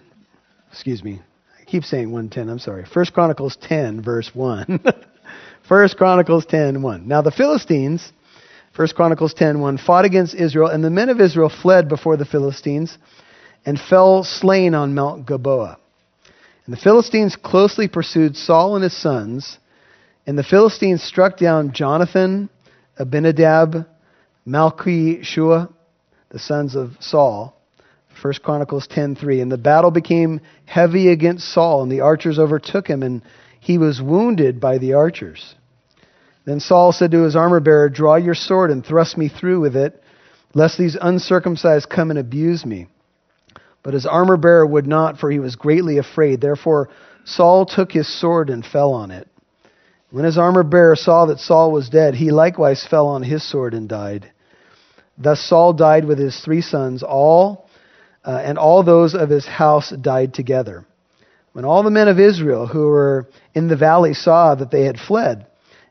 excuse 0.69 1.01
me. 1.01 1.21
I 1.57 1.63
keep 1.63 1.85
saying 1.85 2.11
110, 2.11 2.49
I'm 2.49 2.59
sorry. 2.59 2.85
1 2.93 3.05
Chronicles 3.13 3.57
10 3.61 4.03
verse 4.03 4.29
1. 4.33 4.83
1 5.69 5.89
Chronicles 5.97 6.45
10 6.47 6.81
1. 6.81 7.07
Now 7.07 7.21
the 7.21 7.31
Philistines 7.31 8.11
1 8.75 8.89
Chronicles 8.89 9.33
10 9.33 9.61
1 9.61 9.77
fought 9.77 10.03
against 10.03 10.35
Israel 10.35 10.67
and 10.67 10.83
the 10.83 10.89
men 10.89 11.07
of 11.07 11.21
Israel 11.21 11.49
fled 11.49 11.87
before 11.87 12.17
the 12.17 12.25
Philistines 12.25 12.97
and 13.65 13.79
fell 13.79 14.25
slain 14.25 14.75
on 14.75 14.93
Mount 14.93 15.25
Gilboa. 15.25 15.77
And 16.65 16.75
the 16.75 16.81
Philistines 16.81 17.37
closely 17.37 17.87
pursued 17.87 18.35
Saul 18.35 18.75
and 18.75 18.83
his 18.83 18.95
sons, 18.95 19.57
and 20.27 20.37
the 20.37 20.43
Philistines 20.43 21.01
struck 21.01 21.37
down 21.37 21.71
Jonathan 21.71 22.49
Abinadab, 22.99 23.85
Malchi-Shua, 24.45 25.69
the 26.29 26.39
sons 26.39 26.75
of 26.75 26.97
Saul. 26.99 27.55
1 28.21 28.33
Chronicles 28.43 28.87
10:3 28.87 29.41
and 29.41 29.51
the 29.51 29.57
battle 29.57 29.91
became 29.91 30.41
heavy 30.65 31.07
against 31.07 31.47
Saul 31.47 31.81
and 31.81 31.91
the 31.91 32.01
archers 32.01 32.37
overtook 32.37 32.87
him 32.87 33.01
and 33.01 33.21
he 33.61 33.77
was 33.77 34.01
wounded 34.01 34.59
by 34.59 34.77
the 34.77 34.93
archers. 34.93 35.55
Then 36.43 36.59
Saul 36.59 36.91
said 36.91 37.11
to 37.11 37.23
his 37.23 37.37
armor 37.37 37.61
bearer, 37.61 37.87
"Draw 37.87 38.15
your 38.15 38.35
sword 38.35 38.71
and 38.71 38.85
thrust 38.85 39.17
me 39.17 39.29
through 39.29 39.61
with 39.61 39.77
it, 39.77 40.03
lest 40.53 40.77
these 40.77 40.97
uncircumcised 40.99 41.89
come 41.89 42.09
and 42.09 42.19
abuse 42.19 42.65
me." 42.65 42.87
But 43.83 43.93
his 43.93 44.05
armor 44.05 44.35
bearer 44.35 44.65
would 44.65 44.87
not, 44.87 45.17
for 45.17 45.31
he 45.31 45.39
was 45.39 45.55
greatly 45.55 45.97
afraid. 45.97 46.41
Therefore 46.41 46.89
Saul 47.23 47.65
took 47.65 47.93
his 47.93 48.07
sword 48.07 48.49
and 48.49 48.65
fell 48.65 48.91
on 48.91 49.11
it. 49.11 49.28
When 50.11 50.25
his 50.25 50.37
armor 50.37 50.63
bearer 50.63 50.95
saw 50.95 51.25
that 51.27 51.39
Saul 51.39 51.71
was 51.71 51.89
dead, 51.89 52.15
he 52.15 52.31
likewise 52.31 52.85
fell 52.85 53.07
on 53.07 53.21
his 53.21 53.43
sword 53.43 53.73
and 53.73 53.87
died. 53.87 54.31
Thus 55.17 55.39
Saul 55.39 55.73
died 55.73 56.05
with 56.05 56.17
his 56.17 56.39
three 56.39 56.61
sons, 56.61 57.03
all 57.03 57.69
uh, 58.25 58.41
and 58.43 58.57
all 58.57 58.83
those 58.83 59.13
of 59.13 59.29
his 59.29 59.45
house 59.45 59.91
died 59.91 60.33
together. 60.33 60.85
When 61.53 61.65
all 61.65 61.83
the 61.83 61.91
men 61.91 62.07
of 62.07 62.19
Israel 62.19 62.67
who 62.67 62.87
were 62.87 63.27
in 63.53 63.67
the 63.67 63.75
valley 63.75 64.13
saw 64.13 64.55
that 64.55 64.71
they 64.71 64.85
had 64.85 64.99
fled, 64.99 65.45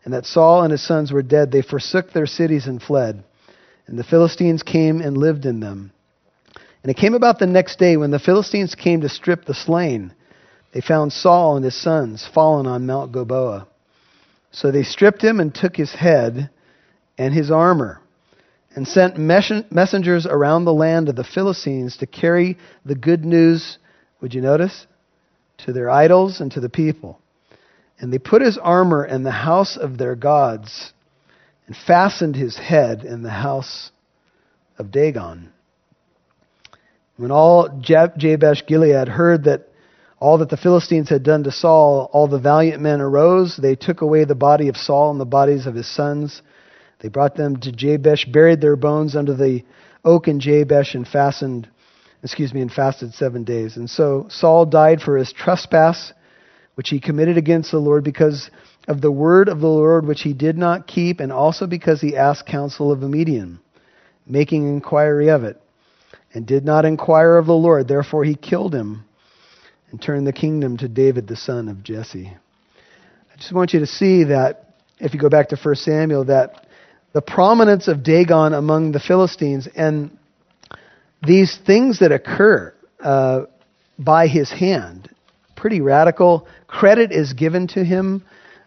and 0.04 0.14
that 0.14 0.26
Saul 0.26 0.62
and 0.62 0.72
his 0.72 0.86
sons 0.86 1.12
were 1.12 1.22
dead, 1.22 1.52
they 1.52 1.62
forsook 1.62 2.12
their 2.12 2.26
cities 2.26 2.66
and 2.66 2.82
fled. 2.82 3.22
And 3.86 3.98
the 3.98 4.04
Philistines 4.04 4.62
came 4.62 5.00
and 5.00 5.16
lived 5.16 5.46
in 5.46 5.60
them. 5.60 5.92
And 6.82 6.90
it 6.90 6.96
came 6.96 7.14
about 7.14 7.38
the 7.38 7.46
next 7.46 7.78
day 7.78 7.96
when 7.96 8.10
the 8.10 8.18
Philistines 8.18 8.74
came 8.74 9.02
to 9.02 9.08
strip 9.08 9.44
the 9.44 9.54
slain, 9.54 10.12
they 10.72 10.80
found 10.80 11.12
Saul 11.12 11.56
and 11.56 11.64
his 11.64 11.80
sons 11.80 12.26
fallen 12.34 12.66
on 12.66 12.86
Mount 12.86 13.12
Gilboa. 13.12 13.67
So 14.58 14.72
they 14.72 14.82
stripped 14.82 15.22
him 15.22 15.38
and 15.38 15.54
took 15.54 15.76
his 15.76 15.92
head 15.92 16.50
and 17.16 17.32
his 17.32 17.48
armor 17.48 18.00
and 18.74 18.88
sent 18.88 19.16
messengers 19.16 20.26
around 20.26 20.64
the 20.64 20.74
land 20.74 21.08
of 21.08 21.14
the 21.14 21.22
Philistines 21.22 21.98
to 21.98 22.06
carry 22.06 22.58
the 22.84 22.96
good 22.96 23.24
news, 23.24 23.78
would 24.20 24.34
you 24.34 24.40
notice, 24.40 24.88
to 25.58 25.72
their 25.72 25.88
idols 25.88 26.40
and 26.40 26.50
to 26.50 26.60
the 26.60 26.68
people. 26.68 27.20
And 28.00 28.12
they 28.12 28.18
put 28.18 28.42
his 28.42 28.58
armor 28.58 29.04
in 29.04 29.22
the 29.22 29.30
house 29.30 29.76
of 29.76 29.96
their 29.96 30.16
gods 30.16 30.92
and 31.68 31.76
fastened 31.76 32.34
his 32.34 32.56
head 32.56 33.04
in 33.04 33.22
the 33.22 33.30
house 33.30 33.92
of 34.76 34.90
Dagon. 34.90 35.52
When 37.16 37.30
all 37.30 37.80
Jabesh 37.80 38.66
Gilead 38.66 39.06
heard 39.06 39.44
that 39.44 39.67
all 40.20 40.38
that 40.38 40.48
the 40.48 40.56
Philistines 40.56 41.08
had 41.08 41.22
done 41.22 41.44
to 41.44 41.52
Saul, 41.52 42.10
all 42.12 42.26
the 42.26 42.40
valiant 42.40 42.82
men 42.82 43.00
arose. 43.00 43.56
They 43.56 43.76
took 43.76 44.00
away 44.00 44.24
the 44.24 44.34
body 44.34 44.68
of 44.68 44.76
Saul 44.76 45.10
and 45.10 45.20
the 45.20 45.24
bodies 45.24 45.66
of 45.66 45.74
his 45.74 45.86
sons. 45.86 46.42
They 47.00 47.08
brought 47.08 47.36
them 47.36 47.58
to 47.58 47.70
Jabesh, 47.70 48.24
buried 48.24 48.60
their 48.60 48.76
bones 48.76 49.14
under 49.14 49.34
the 49.34 49.64
oak 50.04 50.26
in 50.26 50.40
Jabesh, 50.40 50.94
and 50.94 51.06
fastened, 51.06 51.68
excuse 52.24 52.52
me, 52.52 52.60
and 52.60 52.72
fasted 52.72 53.14
seven 53.14 53.44
days. 53.44 53.76
And 53.76 53.88
so 53.88 54.26
Saul 54.28 54.66
died 54.66 55.00
for 55.00 55.16
his 55.16 55.32
trespass, 55.32 56.12
which 56.74 56.88
he 56.88 56.98
committed 56.98 57.36
against 57.36 57.70
the 57.70 57.78
Lord, 57.78 58.02
because 58.02 58.50
of 58.88 59.00
the 59.00 59.12
word 59.12 59.48
of 59.48 59.60
the 59.60 59.68
Lord 59.68 60.04
which 60.04 60.22
he 60.22 60.32
did 60.32 60.58
not 60.58 60.88
keep, 60.88 61.20
and 61.20 61.30
also 61.30 61.68
because 61.68 62.00
he 62.00 62.16
asked 62.16 62.46
counsel 62.46 62.90
of 62.90 63.02
a 63.04 63.08
medium, 63.08 63.60
making 64.26 64.66
inquiry 64.66 65.28
of 65.28 65.44
it, 65.44 65.60
and 66.34 66.44
did 66.44 66.64
not 66.64 66.84
inquire 66.84 67.36
of 67.36 67.46
the 67.46 67.54
Lord. 67.54 67.86
Therefore 67.86 68.24
he 68.24 68.34
killed 68.34 68.74
him 68.74 69.04
and 69.90 70.00
turned 70.00 70.26
the 70.26 70.32
kingdom 70.32 70.76
to 70.78 70.88
David 70.88 71.26
the 71.26 71.36
son 71.36 71.68
of 71.68 71.82
Jesse. 71.82 72.32
I 73.32 73.36
just 73.36 73.52
want 73.52 73.72
you 73.72 73.80
to 73.80 73.86
see 73.86 74.24
that, 74.24 74.74
if 74.98 75.14
you 75.14 75.20
go 75.20 75.28
back 75.28 75.50
to 75.50 75.56
1 75.56 75.74
Samuel, 75.76 76.24
that 76.26 76.66
the 77.12 77.22
prominence 77.22 77.88
of 77.88 78.02
Dagon 78.02 78.52
among 78.52 78.92
the 78.92 79.00
Philistines 79.00 79.68
and 79.74 80.16
these 81.26 81.58
things 81.66 82.00
that 82.00 82.12
occur 82.12 82.74
uh, 83.02 83.42
by 83.98 84.28
his 84.28 84.50
hand, 84.50 85.08
pretty 85.56 85.80
radical. 85.80 86.46
Credit 86.66 87.10
is 87.12 87.32
given 87.32 87.66
to 87.68 87.84
him 87.84 88.24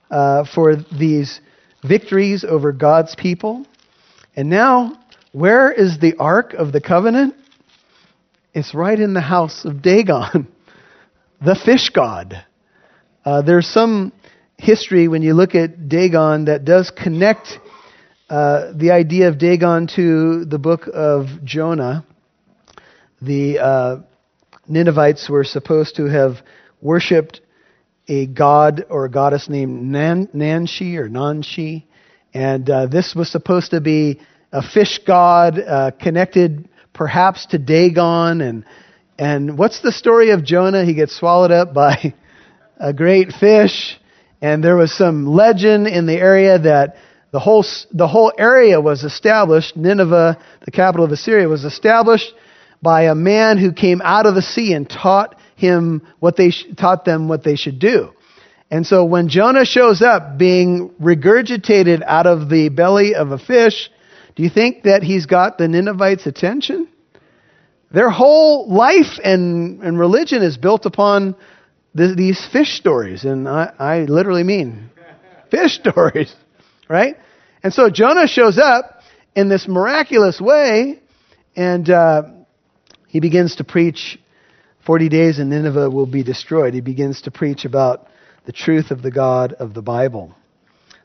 uh, 0.10 0.46
for 0.54 0.76
these 0.76 1.40
victories 1.84 2.44
over 2.44 2.72
God's 2.72 3.16
people. 3.16 3.66
And 4.36 4.50
now, 4.50 5.00
where 5.32 5.72
is 5.72 6.00
the 6.00 6.16
Ark 6.18 6.54
of 6.54 6.72
the 6.72 6.82
Covenant? 6.82 7.36
It's 8.54 8.74
right 8.74 9.00
in 9.00 9.14
the 9.14 9.22
house 9.22 9.64
of 9.66 9.82
Dagon. 9.82 10.48
the 11.44 11.56
fish 11.56 11.90
god. 11.90 12.46
Uh, 13.26 13.42
there's 13.42 13.68
some 13.68 14.14
history 14.58 15.08
when 15.08 15.24
you 15.24 15.34
look 15.34 15.56
at 15.56 15.90
Dagon 15.90 16.46
that 16.46 16.66
does 16.66 16.92
connect 16.92 17.48
uh, 18.30 18.72
the 18.76 18.92
idea 18.92 19.28
of 19.28 19.40
Dagon 19.40 19.88
to 19.96 20.46
the 20.46 20.60
book 20.60 20.88
of 20.94 21.26
Jonah. 21.44 22.06
The 23.22 23.60
uh, 23.60 23.98
Ninevites 24.68 25.30
were 25.30 25.44
supposed 25.44 25.96
to 25.96 26.06
have 26.06 26.38
worshipped 26.80 27.42
a 28.08 28.28
god 28.28 28.86
or 28.90 29.06
a 29.06 29.10
goddess 29.10 29.50
named 29.50 29.92
Nan- 29.92 30.28
Nanshi 30.36 30.96
or 30.98 31.10
Nanshi, 31.10 31.86
and 32.36 32.70
uh, 32.70 32.86
this 32.86 33.16
was 33.16 33.32
supposed 33.32 33.72
to 33.72 33.82
be 33.82 34.20
a 34.52 34.62
fish 34.62 35.00
god 35.08 35.60
uh, 35.60 35.92
connected 36.00 36.70
perhaps 36.94 37.48
to 37.48 37.58
Dagon 37.58 38.42
and 38.42 38.66
and 39.22 39.56
what's 39.56 39.82
the 39.82 39.92
story 39.92 40.32
of 40.32 40.44
Jonah? 40.44 40.84
He 40.84 40.96
gets 40.96 41.16
swallowed 41.16 41.52
up 41.52 41.76
by 41.76 42.16
a 42.80 42.92
great 42.92 43.32
fish. 43.32 43.96
And 44.42 44.64
there 44.64 44.76
was 44.76 44.92
some 44.92 45.28
legend 45.28 45.86
in 45.86 46.08
the 46.08 46.16
area 46.16 46.58
that 46.58 46.96
the 47.32 47.40
whole, 47.40 47.64
the 47.92 48.08
whole 48.08 48.34
area 48.36 48.82
was 48.82 49.04
established. 49.04 49.78
Nineveh, 49.78 50.44
the 50.66 50.72
capital 50.72 51.06
of 51.06 51.12
Assyria, 51.12 51.48
was 51.48 51.66
established 51.66 52.34
by 52.82 53.04
a 53.04 53.14
man 53.14 53.60
who 53.60 53.74
came 53.74 54.02
out 54.04 54.26
of 54.26 54.34
the 54.34 54.42
sea 54.42 54.74
and 54.74 54.90
taught 54.90 55.36
him 55.56 56.02
what 56.20 56.36
they 56.36 56.52
taught 56.76 57.06
them 57.06 57.28
what 57.28 57.44
they 57.44 57.56
should 57.56 57.78
do. 57.78 58.14
And 58.72 58.88
so 58.88 59.06
when 59.06 59.30
Jonah 59.30 59.66
shows 59.66 60.02
up 60.02 60.40
being 60.40 60.90
regurgitated 61.00 62.02
out 62.08 62.26
of 62.26 62.50
the 62.50 62.70
belly 62.70 63.14
of 63.14 63.30
a 63.30 63.38
fish, 63.38 63.92
do 64.36 64.42
you 64.42 64.50
think 64.50 64.86
that 64.86 65.04
he's 65.04 65.28
got 65.28 65.60
the 65.60 65.68
Ninevites' 65.68 66.26
attention? 66.26 66.88
Their 67.94 68.10
whole 68.10 68.70
life 68.70 69.20
and, 69.24 69.82
and 69.84 70.00
religion 70.00 70.42
is 70.42 70.58
built 70.58 70.86
upon 70.86 71.36
th- 71.96 72.16
these 72.16 72.44
fish 72.52 72.78
stories. 72.78 73.26
And 73.26 73.48
I, 73.48 73.74
I 73.78 74.00
literally 74.02 74.44
mean 74.44 74.90
fish 75.50 75.74
stories, 75.80 76.34
right? 76.88 77.18
And 77.64 77.74
so 77.74 77.90
Jonah 77.90 78.28
shows 78.28 78.58
up 78.58 79.02
in 79.36 79.50
this 79.50 79.68
miraculous 79.68 80.40
way, 80.40 81.02
and 81.56 81.90
uh, 81.90 82.24
he 83.08 83.20
begins 83.20 83.58
to 83.58 83.64
preach 83.64 84.18
40 84.86 85.10
days 85.10 85.38
and 85.38 85.50
Nineveh 85.50 85.90
will 85.90 86.08
be 86.08 86.24
destroyed. 86.24 86.74
He 86.74 86.82
begins 86.82 87.22
to 87.24 87.32
preach 87.32 87.66
about 87.66 88.08
the 88.46 88.52
truth 88.52 88.90
of 88.90 89.02
the 89.02 89.12
God 89.12 89.54
of 89.54 89.74
the 89.74 89.82
Bible. 89.82 90.36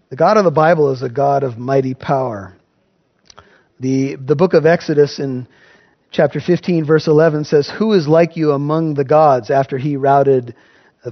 The 0.09 0.17
God 0.17 0.37
of 0.37 0.45
the 0.45 0.51
Bible 0.51 0.93
is 0.93 1.03
a 1.03 1.11
God 1.11 1.43
of 1.43 1.59
mighty 1.59 1.95
power. 1.95 2.57
The, 3.79 4.17
the 4.17 4.37
book 4.37 4.55
of 4.55 4.65
Exodus 4.65 5.19
in 5.19 5.47
chapter 6.11 6.41
15, 6.41 6.85
verse 6.85 7.07
11 7.07 7.45
says, 7.45 7.71
Who 7.79 7.93
is 7.93 8.09
like 8.09 8.37
you 8.37 8.53
among 8.53 8.95
the 8.95 9.05
gods 9.05 9.51
after 9.51 9.79
he 9.79 9.97
routed 9.97 10.55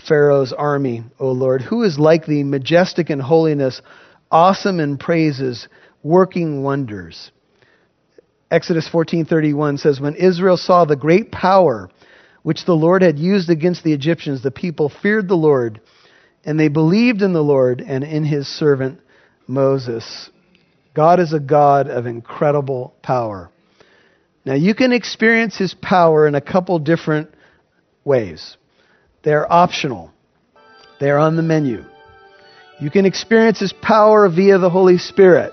Pharaoh's 0.07 0.53
army, 0.53 1.05
O 1.19 1.33
Lord? 1.33 1.63
Who 1.63 1.83
is 1.83 1.99
like 1.99 2.27
thee, 2.27 2.43
majestic 2.43 3.11
in 3.11 3.21
holiness, 3.21 3.81
awesome 4.31 4.81
in 4.81 4.99
praises, 4.99 5.69
working 6.03 6.63
wonders? 6.63 7.31
Exodus 8.51 8.89
14:31 8.89 9.79
says 9.79 10.01
when 10.01 10.15
Israel 10.15 10.57
saw 10.57 10.85
the 10.85 10.97
great 10.97 11.33
power 11.33 11.91
which 12.43 12.67
the 12.67 12.77
Lord 12.77 13.03
had 13.03 13.19
used 13.19 13.51
against 13.51 13.83
the 13.83 13.93
Egyptians 13.93 14.43
the 14.43 14.51
people 14.51 14.89
feared 14.89 15.29
the 15.29 15.35
Lord 15.35 15.81
and 16.45 16.61
they 16.61 16.69
believed 16.69 17.23
in 17.23 17.33
the 17.33 17.43
Lord 17.43 17.81
and 17.81 18.05
in 18.05 18.23
his 18.23 18.47
servant 18.47 19.01
Moses. 19.49 20.31
God 20.95 21.19
is 21.19 21.33
a 21.33 21.41
God 21.41 21.89
of 21.89 22.07
incredible 22.07 22.95
power. 23.03 23.51
Now, 24.45 24.55
you 24.55 24.75
can 24.75 24.93
experience 24.93 25.57
His 25.57 25.75
power 25.75 26.29
in 26.29 26.35
a 26.35 26.41
couple 26.41 26.79
different 26.79 27.31
ways. 28.05 28.57
They're 29.23 29.51
optional, 29.51 30.11
they're 31.01 31.19
on 31.19 31.37
the 31.37 31.43
menu. 31.43 31.85
You 32.81 32.91
can 32.91 33.07
experience 33.07 33.61
His 33.61 33.73
power 33.73 34.29
via 34.29 34.59
the 34.59 34.71
Holy 34.71 34.99
Spirit. 34.99 35.53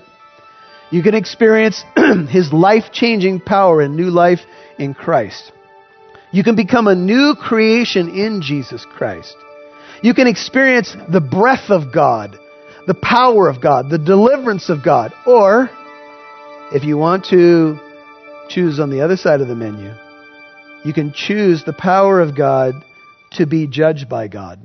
You 0.92 1.04
can 1.04 1.16
experience 1.16 1.84
His 2.30 2.52
life 2.52 2.92
changing 2.92 3.42
power 3.42 3.82
and 3.82 3.96
new 3.96 4.10
life 4.10 4.40
in 4.78 4.94
Christ. 4.94 5.52
You 6.34 6.44
can 6.44 6.56
become 6.56 6.88
a 6.88 6.96
new 6.96 7.36
creation 7.40 8.10
in 8.10 8.42
Jesus 8.42 8.86
Christ. 8.86 9.36
You 10.02 10.14
can 10.14 10.28
experience 10.28 10.96
the 11.10 11.22
breath 11.22 11.70
of 11.70 11.94
God, 11.94 12.38
the 12.88 12.96
power 12.96 13.48
of 13.48 13.62
God, 13.62 13.90
the 13.90 13.98
deliverance 13.98 14.70
of 14.70 14.84
God. 14.84 15.14
Or, 15.28 15.70
if 16.74 16.84
you 16.84 16.98
want 16.98 17.26
to 17.26 17.80
choose 18.54 18.80
on 18.80 18.90
the 18.90 19.02
other 19.02 19.18
side 19.18 19.42
of 19.42 19.48
the 19.48 19.56
menu. 19.56 19.94
You 20.84 20.94
can 20.94 21.14
choose 21.14 21.64
the 21.64 21.74
power 21.74 22.20
of 22.20 22.36
God 22.36 22.74
to 23.34 23.46
be 23.46 23.68
judged 23.68 24.10
by 24.10 24.28
God. 24.28 24.60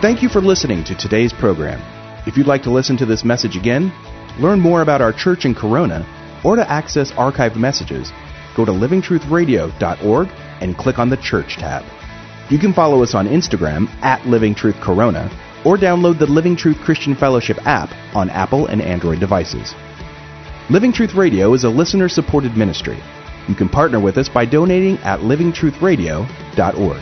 Thank 0.00 0.22
you 0.22 0.28
for 0.28 0.40
listening 0.40 0.84
to 0.84 0.94
today's 0.94 1.32
program. 1.32 1.80
If 2.26 2.36
you'd 2.36 2.46
like 2.46 2.62
to 2.62 2.70
listen 2.70 2.96
to 2.98 3.06
this 3.06 3.24
message 3.24 3.56
again, 3.56 3.92
learn 4.38 4.60
more 4.60 4.82
about 4.82 5.00
our 5.00 5.12
church 5.12 5.44
in 5.44 5.54
Corona, 5.54 6.06
or 6.44 6.54
to 6.54 6.70
access 6.70 7.10
archived 7.12 7.56
messages, 7.56 8.12
go 8.56 8.64
to 8.64 8.70
livingtruthradio.org 8.70 10.28
and 10.60 10.76
click 10.76 10.98
on 10.98 11.10
the 11.10 11.16
Church 11.16 11.56
tab. 11.56 11.84
You 12.50 12.58
can 12.58 12.72
follow 12.72 13.02
us 13.02 13.14
on 13.14 13.26
Instagram 13.26 13.88
at 14.02 14.24
Living 14.26 14.54
Truth 14.54 14.76
Corona 14.80 15.28
or 15.64 15.76
download 15.76 16.18
the 16.18 16.26
Living 16.26 16.56
Truth 16.56 16.78
Christian 16.78 17.16
Fellowship 17.16 17.58
app 17.66 17.90
on 18.14 18.30
Apple 18.30 18.66
and 18.66 18.80
Android 18.80 19.18
devices. 19.18 19.74
Living 20.70 20.92
Truth 20.92 21.14
Radio 21.14 21.54
is 21.54 21.64
a 21.64 21.70
listener 21.70 22.10
supported 22.10 22.54
ministry. 22.54 22.98
You 23.48 23.54
can 23.54 23.70
partner 23.70 23.98
with 23.98 24.18
us 24.18 24.28
by 24.28 24.44
donating 24.44 24.98
at 24.98 25.20
livingtruthradio.org. 25.20 26.98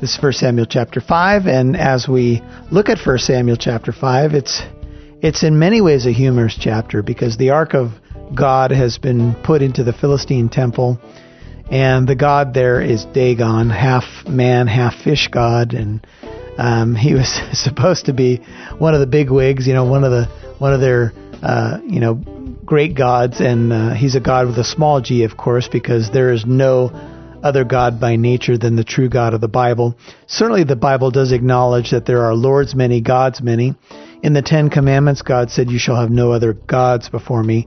This 0.00 0.14
is 0.14 0.22
1 0.22 0.32
Samuel 0.34 0.66
chapter 0.66 1.00
5, 1.00 1.48
and 1.48 1.76
as 1.76 2.06
we 2.06 2.40
look 2.70 2.88
at 2.88 3.04
1 3.04 3.18
Samuel 3.18 3.56
chapter 3.56 3.90
5, 3.90 4.34
it's 4.34 4.62
it's 5.20 5.42
in 5.42 5.58
many 5.58 5.80
ways 5.80 6.06
a 6.06 6.12
humorous 6.12 6.56
chapter 6.56 7.02
because 7.02 7.36
the 7.36 7.50
ark 7.50 7.74
of 7.74 7.90
God 8.32 8.70
has 8.70 8.96
been 8.96 9.34
put 9.42 9.60
into 9.60 9.82
the 9.82 9.92
Philistine 9.92 10.48
temple, 10.48 11.00
and 11.68 12.06
the 12.06 12.14
god 12.14 12.54
there 12.54 12.80
is 12.80 13.06
Dagon, 13.06 13.70
half 13.70 14.04
man, 14.28 14.68
half 14.68 14.94
fish 15.02 15.26
god, 15.32 15.74
and 15.74 16.06
um, 16.58 16.94
he 16.94 17.14
was 17.20 17.40
supposed 17.52 18.06
to 18.06 18.12
be 18.12 18.38
one 18.78 18.94
of 18.94 19.00
the 19.00 19.06
big 19.06 19.30
wigs, 19.30 19.66
you 19.66 19.74
know, 19.74 19.84
one 19.84 20.04
of 20.04 20.10
the 20.10 20.26
one 20.58 20.72
of 20.72 20.80
their 20.80 21.12
uh, 21.42 21.78
you 21.84 22.00
know 22.00 22.14
great 22.64 22.94
gods, 22.94 23.40
and 23.40 23.72
uh, 23.72 23.94
he's 23.94 24.14
a 24.14 24.20
god 24.20 24.46
with 24.46 24.58
a 24.58 24.64
small 24.64 25.00
g, 25.00 25.24
of 25.24 25.36
course, 25.36 25.68
because 25.68 26.10
there 26.12 26.32
is 26.32 26.44
no 26.46 26.90
other 27.42 27.64
God 27.64 28.00
by 28.00 28.16
nature 28.16 28.58
than 28.58 28.76
the 28.76 28.84
true 28.84 29.08
God 29.08 29.34
of 29.34 29.40
the 29.40 29.48
Bible. 29.48 29.96
Certainly, 30.26 30.64
the 30.64 30.76
Bible 30.76 31.10
does 31.10 31.32
acknowledge 31.32 31.90
that 31.90 32.06
there 32.06 32.24
are 32.24 32.34
lords 32.34 32.74
many, 32.74 33.00
gods 33.00 33.42
many. 33.42 33.74
In 34.22 34.34
the 34.34 34.42
Ten 34.42 34.68
Commandments, 34.68 35.22
God 35.22 35.50
said, 35.50 35.70
You 35.70 35.78
shall 35.78 35.96
have 35.96 36.10
no 36.10 36.32
other 36.32 36.52
gods 36.52 37.08
before 37.08 37.42
me. 37.42 37.66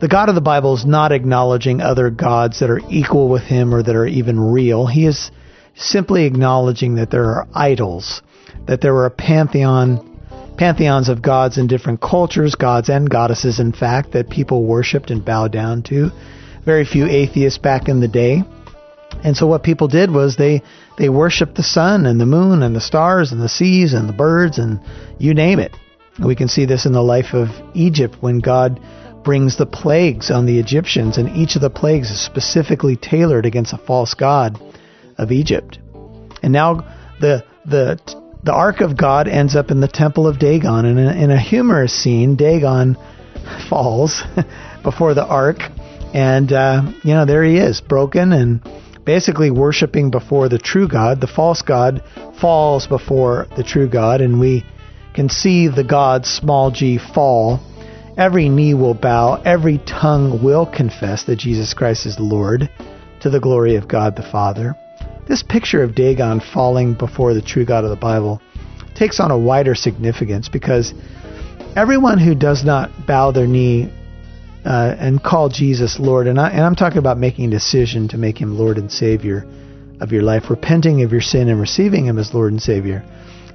The 0.00 0.08
God 0.08 0.28
of 0.28 0.34
the 0.34 0.40
Bible 0.40 0.74
is 0.74 0.84
not 0.84 1.12
acknowledging 1.12 1.80
other 1.80 2.10
gods 2.10 2.58
that 2.58 2.70
are 2.70 2.80
equal 2.90 3.28
with 3.28 3.44
him 3.44 3.72
or 3.72 3.82
that 3.82 3.94
are 3.94 4.06
even 4.06 4.40
real. 4.40 4.86
He 4.86 5.06
is 5.06 5.30
simply 5.74 6.24
acknowledging 6.24 6.96
that 6.96 7.10
there 7.10 7.24
are 7.24 7.46
idols, 7.54 8.22
that 8.66 8.80
there 8.80 8.96
are 8.96 9.10
pantheon 9.10 10.08
pantheons 10.56 11.08
of 11.08 11.22
gods 11.22 11.58
in 11.58 11.66
different 11.66 12.00
cultures, 12.00 12.54
gods 12.54 12.88
and 12.88 13.08
goddesses, 13.08 13.58
in 13.58 13.72
fact, 13.72 14.12
that 14.12 14.30
people 14.30 14.64
worshipped 14.64 15.10
and 15.10 15.24
bowed 15.24 15.50
down 15.50 15.82
to. 15.82 16.10
Very 16.64 16.84
few 16.84 17.06
atheists 17.06 17.58
back 17.58 17.88
in 17.88 18.00
the 18.00 18.08
day. 18.08 18.44
And 19.24 19.36
so 19.36 19.46
what 19.46 19.62
people 19.62 19.88
did 19.88 20.10
was 20.10 20.36
they 20.36 20.62
they 20.98 21.08
worshiped 21.08 21.54
the 21.54 21.62
sun 21.62 22.06
and 22.06 22.20
the 22.20 22.26
moon 22.26 22.62
and 22.62 22.76
the 22.76 22.80
stars 22.80 23.32
and 23.32 23.40
the 23.40 23.48
seas 23.48 23.92
and 23.92 24.08
the 24.08 24.12
birds 24.12 24.58
and 24.58 24.80
you 25.18 25.34
name 25.34 25.58
it. 25.58 25.74
We 26.24 26.36
can 26.36 26.48
see 26.48 26.66
this 26.66 26.86
in 26.86 26.92
the 26.92 27.02
life 27.02 27.32
of 27.32 27.48
Egypt 27.74 28.16
when 28.20 28.38
God 28.38 28.80
brings 29.24 29.56
the 29.56 29.66
plagues 29.66 30.30
on 30.30 30.46
the 30.46 30.58
Egyptians 30.58 31.16
and 31.16 31.34
each 31.36 31.56
of 31.56 31.62
the 31.62 31.70
plagues 31.70 32.10
is 32.10 32.20
specifically 32.20 32.96
tailored 32.96 33.46
against 33.46 33.72
a 33.72 33.78
false 33.78 34.14
god 34.14 34.58
of 35.18 35.32
Egypt. 35.32 35.78
And 36.42 36.52
now 36.52 36.86
the 37.20 37.44
the 37.64 38.00
the 38.42 38.52
ark 38.52 38.80
of 38.80 38.96
God 38.96 39.28
ends 39.28 39.54
up 39.54 39.70
in 39.70 39.80
the 39.80 39.88
temple 39.88 40.26
of 40.26 40.38
Dagon 40.38 40.84
and 40.84 40.98
in 40.98 41.06
a, 41.06 41.12
in 41.12 41.30
a 41.30 41.40
humorous 41.40 41.92
scene 41.92 42.36
Dagon 42.36 42.96
falls 43.68 44.22
before 44.82 45.14
the 45.14 45.24
ark 45.24 45.58
and 46.12 46.52
uh, 46.52 46.82
you 47.04 47.14
know 47.14 47.24
there 47.24 47.44
he 47.44 47.56
is 47.56 47.80
broken 47.80 48.32
and 48.32 48.60
basically 49.04 49.50
worshiping 49.50 50.10
before 50.10 50.48
the 50.48 50.58
true 50.58 50.88
God. 50.88 51.20
The 51.20 51.26
false 51.26 51.62
God 51.62 52.02
falls 52.40 52.86
before 52.86 53.46
the 53.56 53.64
true 53.64 53.88
God, 53.88 54.20
and 54.20 54.38
we 54.38 54.64
can 55.14 55.28
see 55.28 55.68
the 55.68 55.84
God, 55.84 56.26
small 56.26 56.70
g, 56.70 56.98
fall. 56.98 57.60
Every 58.16 58.48
knee 58.48 58.74
will 58.74 58.94
bow, 58.94 59.40
every 59.42 59.78
tongue 59.78 60.42
will 60.42 60.66
confess 60.66 61.24
that 61.24 61.36
Jesus 61.36 61.72
Christ 61.74 62.06
is 62.06 62.20
Lord 62.20 62.70
to 63.20 63.30
the 63.30 63.40
glory 63.40 63.76
of 63.76 63.88
God 63.88 64.16
the 64.16 64.22
Father. 64.22 64.74
This 65.32 65.42
picture 65.42 65.82
of 65.82 65.94
Dagon 65.94 66.40
falling 66.40 66.92
before 66.92 67.32
the 67.32 67.40
true 67.40 67.64
God 67.64 67.84
of 67.84 67.90
the 67.90 67.96
Bible 67.96 68.42
takes 68.94 69.18
on 69.18 69.30
a 69.30 69.38
wider 69.38 69.74
significance 69.74 70.50
because 70.50 70.92
everyone 71.74 72.18
who 72.18 72.34
does 72.34 72.66
not 72.66 73.06
bow 73.06 73.30
their 73.30 73.46
knee 73.46 73.90
uh, 74.66 74.94
and 74.98 75.24
call 75.24 75.48
Jesus 75.48 75.98
Lord. 75.98 76.26
And, 76.26 76.38
I, 76.38 76.50
and 76.50 76.60
I'm 76.60 76.74
talking 76.74 76.98
about 76.98 77.16
making 77.16 77.46
a 77.46 77.50
decision 77.50 78.08
to 78.08 78.18
make 78.18 78.38
Him 78.38 78.58
Lord 78.58 78.76
and 78.76 78.92
Savior 78.92 79.46
of 80.02 80.12
your 80.12 80.22
life, 80.22 80.50
repenting 80.50 81.02
of 81.02 81.12
your 81.12 81.22
sin 81.22 81.48
and 81.48 81.58
receiving 81.58 82.04
Him 82.04 82.18
as 82.18 82.34
Lord 82.34 82.52
and 82.52 82.60
Savior. 82.60 83.02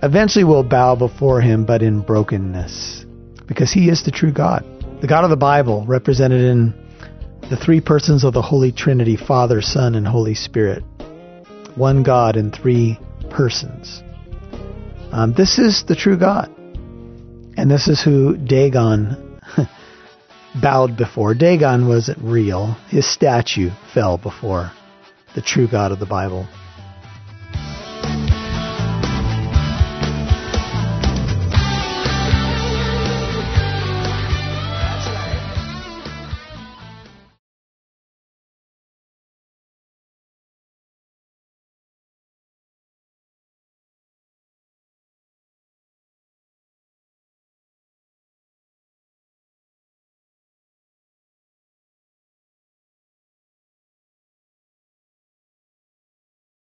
Eventually, 0.01 0.45
we'll 0.45 0.63
bow 0.63 0.95
before 0.95 1.41
Him, 1.41 1.63
but 1.63 1.83
in 1.83 2.01
brokenness, 2.01 3.05
because 3.45 3.71
He 3.71 3.87
is 3.89 4.03
the 4.03 4.09
true 4.09 4.31
God, 4.31 4.65
the 5.01 5.07
God 5.07 5.25
of 5.25 5.29
the 5.29 5.37
Bible, 5.37 5.85
represented 5.85 6.41
in 6.41 6.73
the 7.51 7.55
three 7.55 7.81
persons 7.81 8.23
of 8.23 8.33
the 8.33 8.41
Holy 8.41 8.71
Trinity 8.71 9.15
Father, 9.15 9.61
Son, 9.61 9.93
and 9.93 10.07
Holy 10.07 10.33
Spirit. 10.33 10.83
One 11.77 12.01
God 12.01 12.37
in 12.37 12.51
three 12.51 12.99
persons. 13.29 14.01
Um, 15.11 15.33
this 15.33 15.59
is 15.59 15.83
the 15.87 15.95
true 15.95 16.17
God. 16.17 16.49
And 17.55 17.69
this 17.69 17.87
is 17.87 18.01
who 18.01 18.35
Dagon 18.35 19.39
bowed 20.61 20.97
before. 20.97 21.35
Dagon 21.35 21.87
wasn't 21.87 22.17
real. 22.17 22.75
His 22.89 23.05
statue 23.05 23.69
fell 23.93 24.17
before 24.17 24.71
the 25.35 25.41
true 25.41 25.67
God 25.67 25.91
of 25.91 25.99
the 25.99 26.07
Bible. 26.07 26.47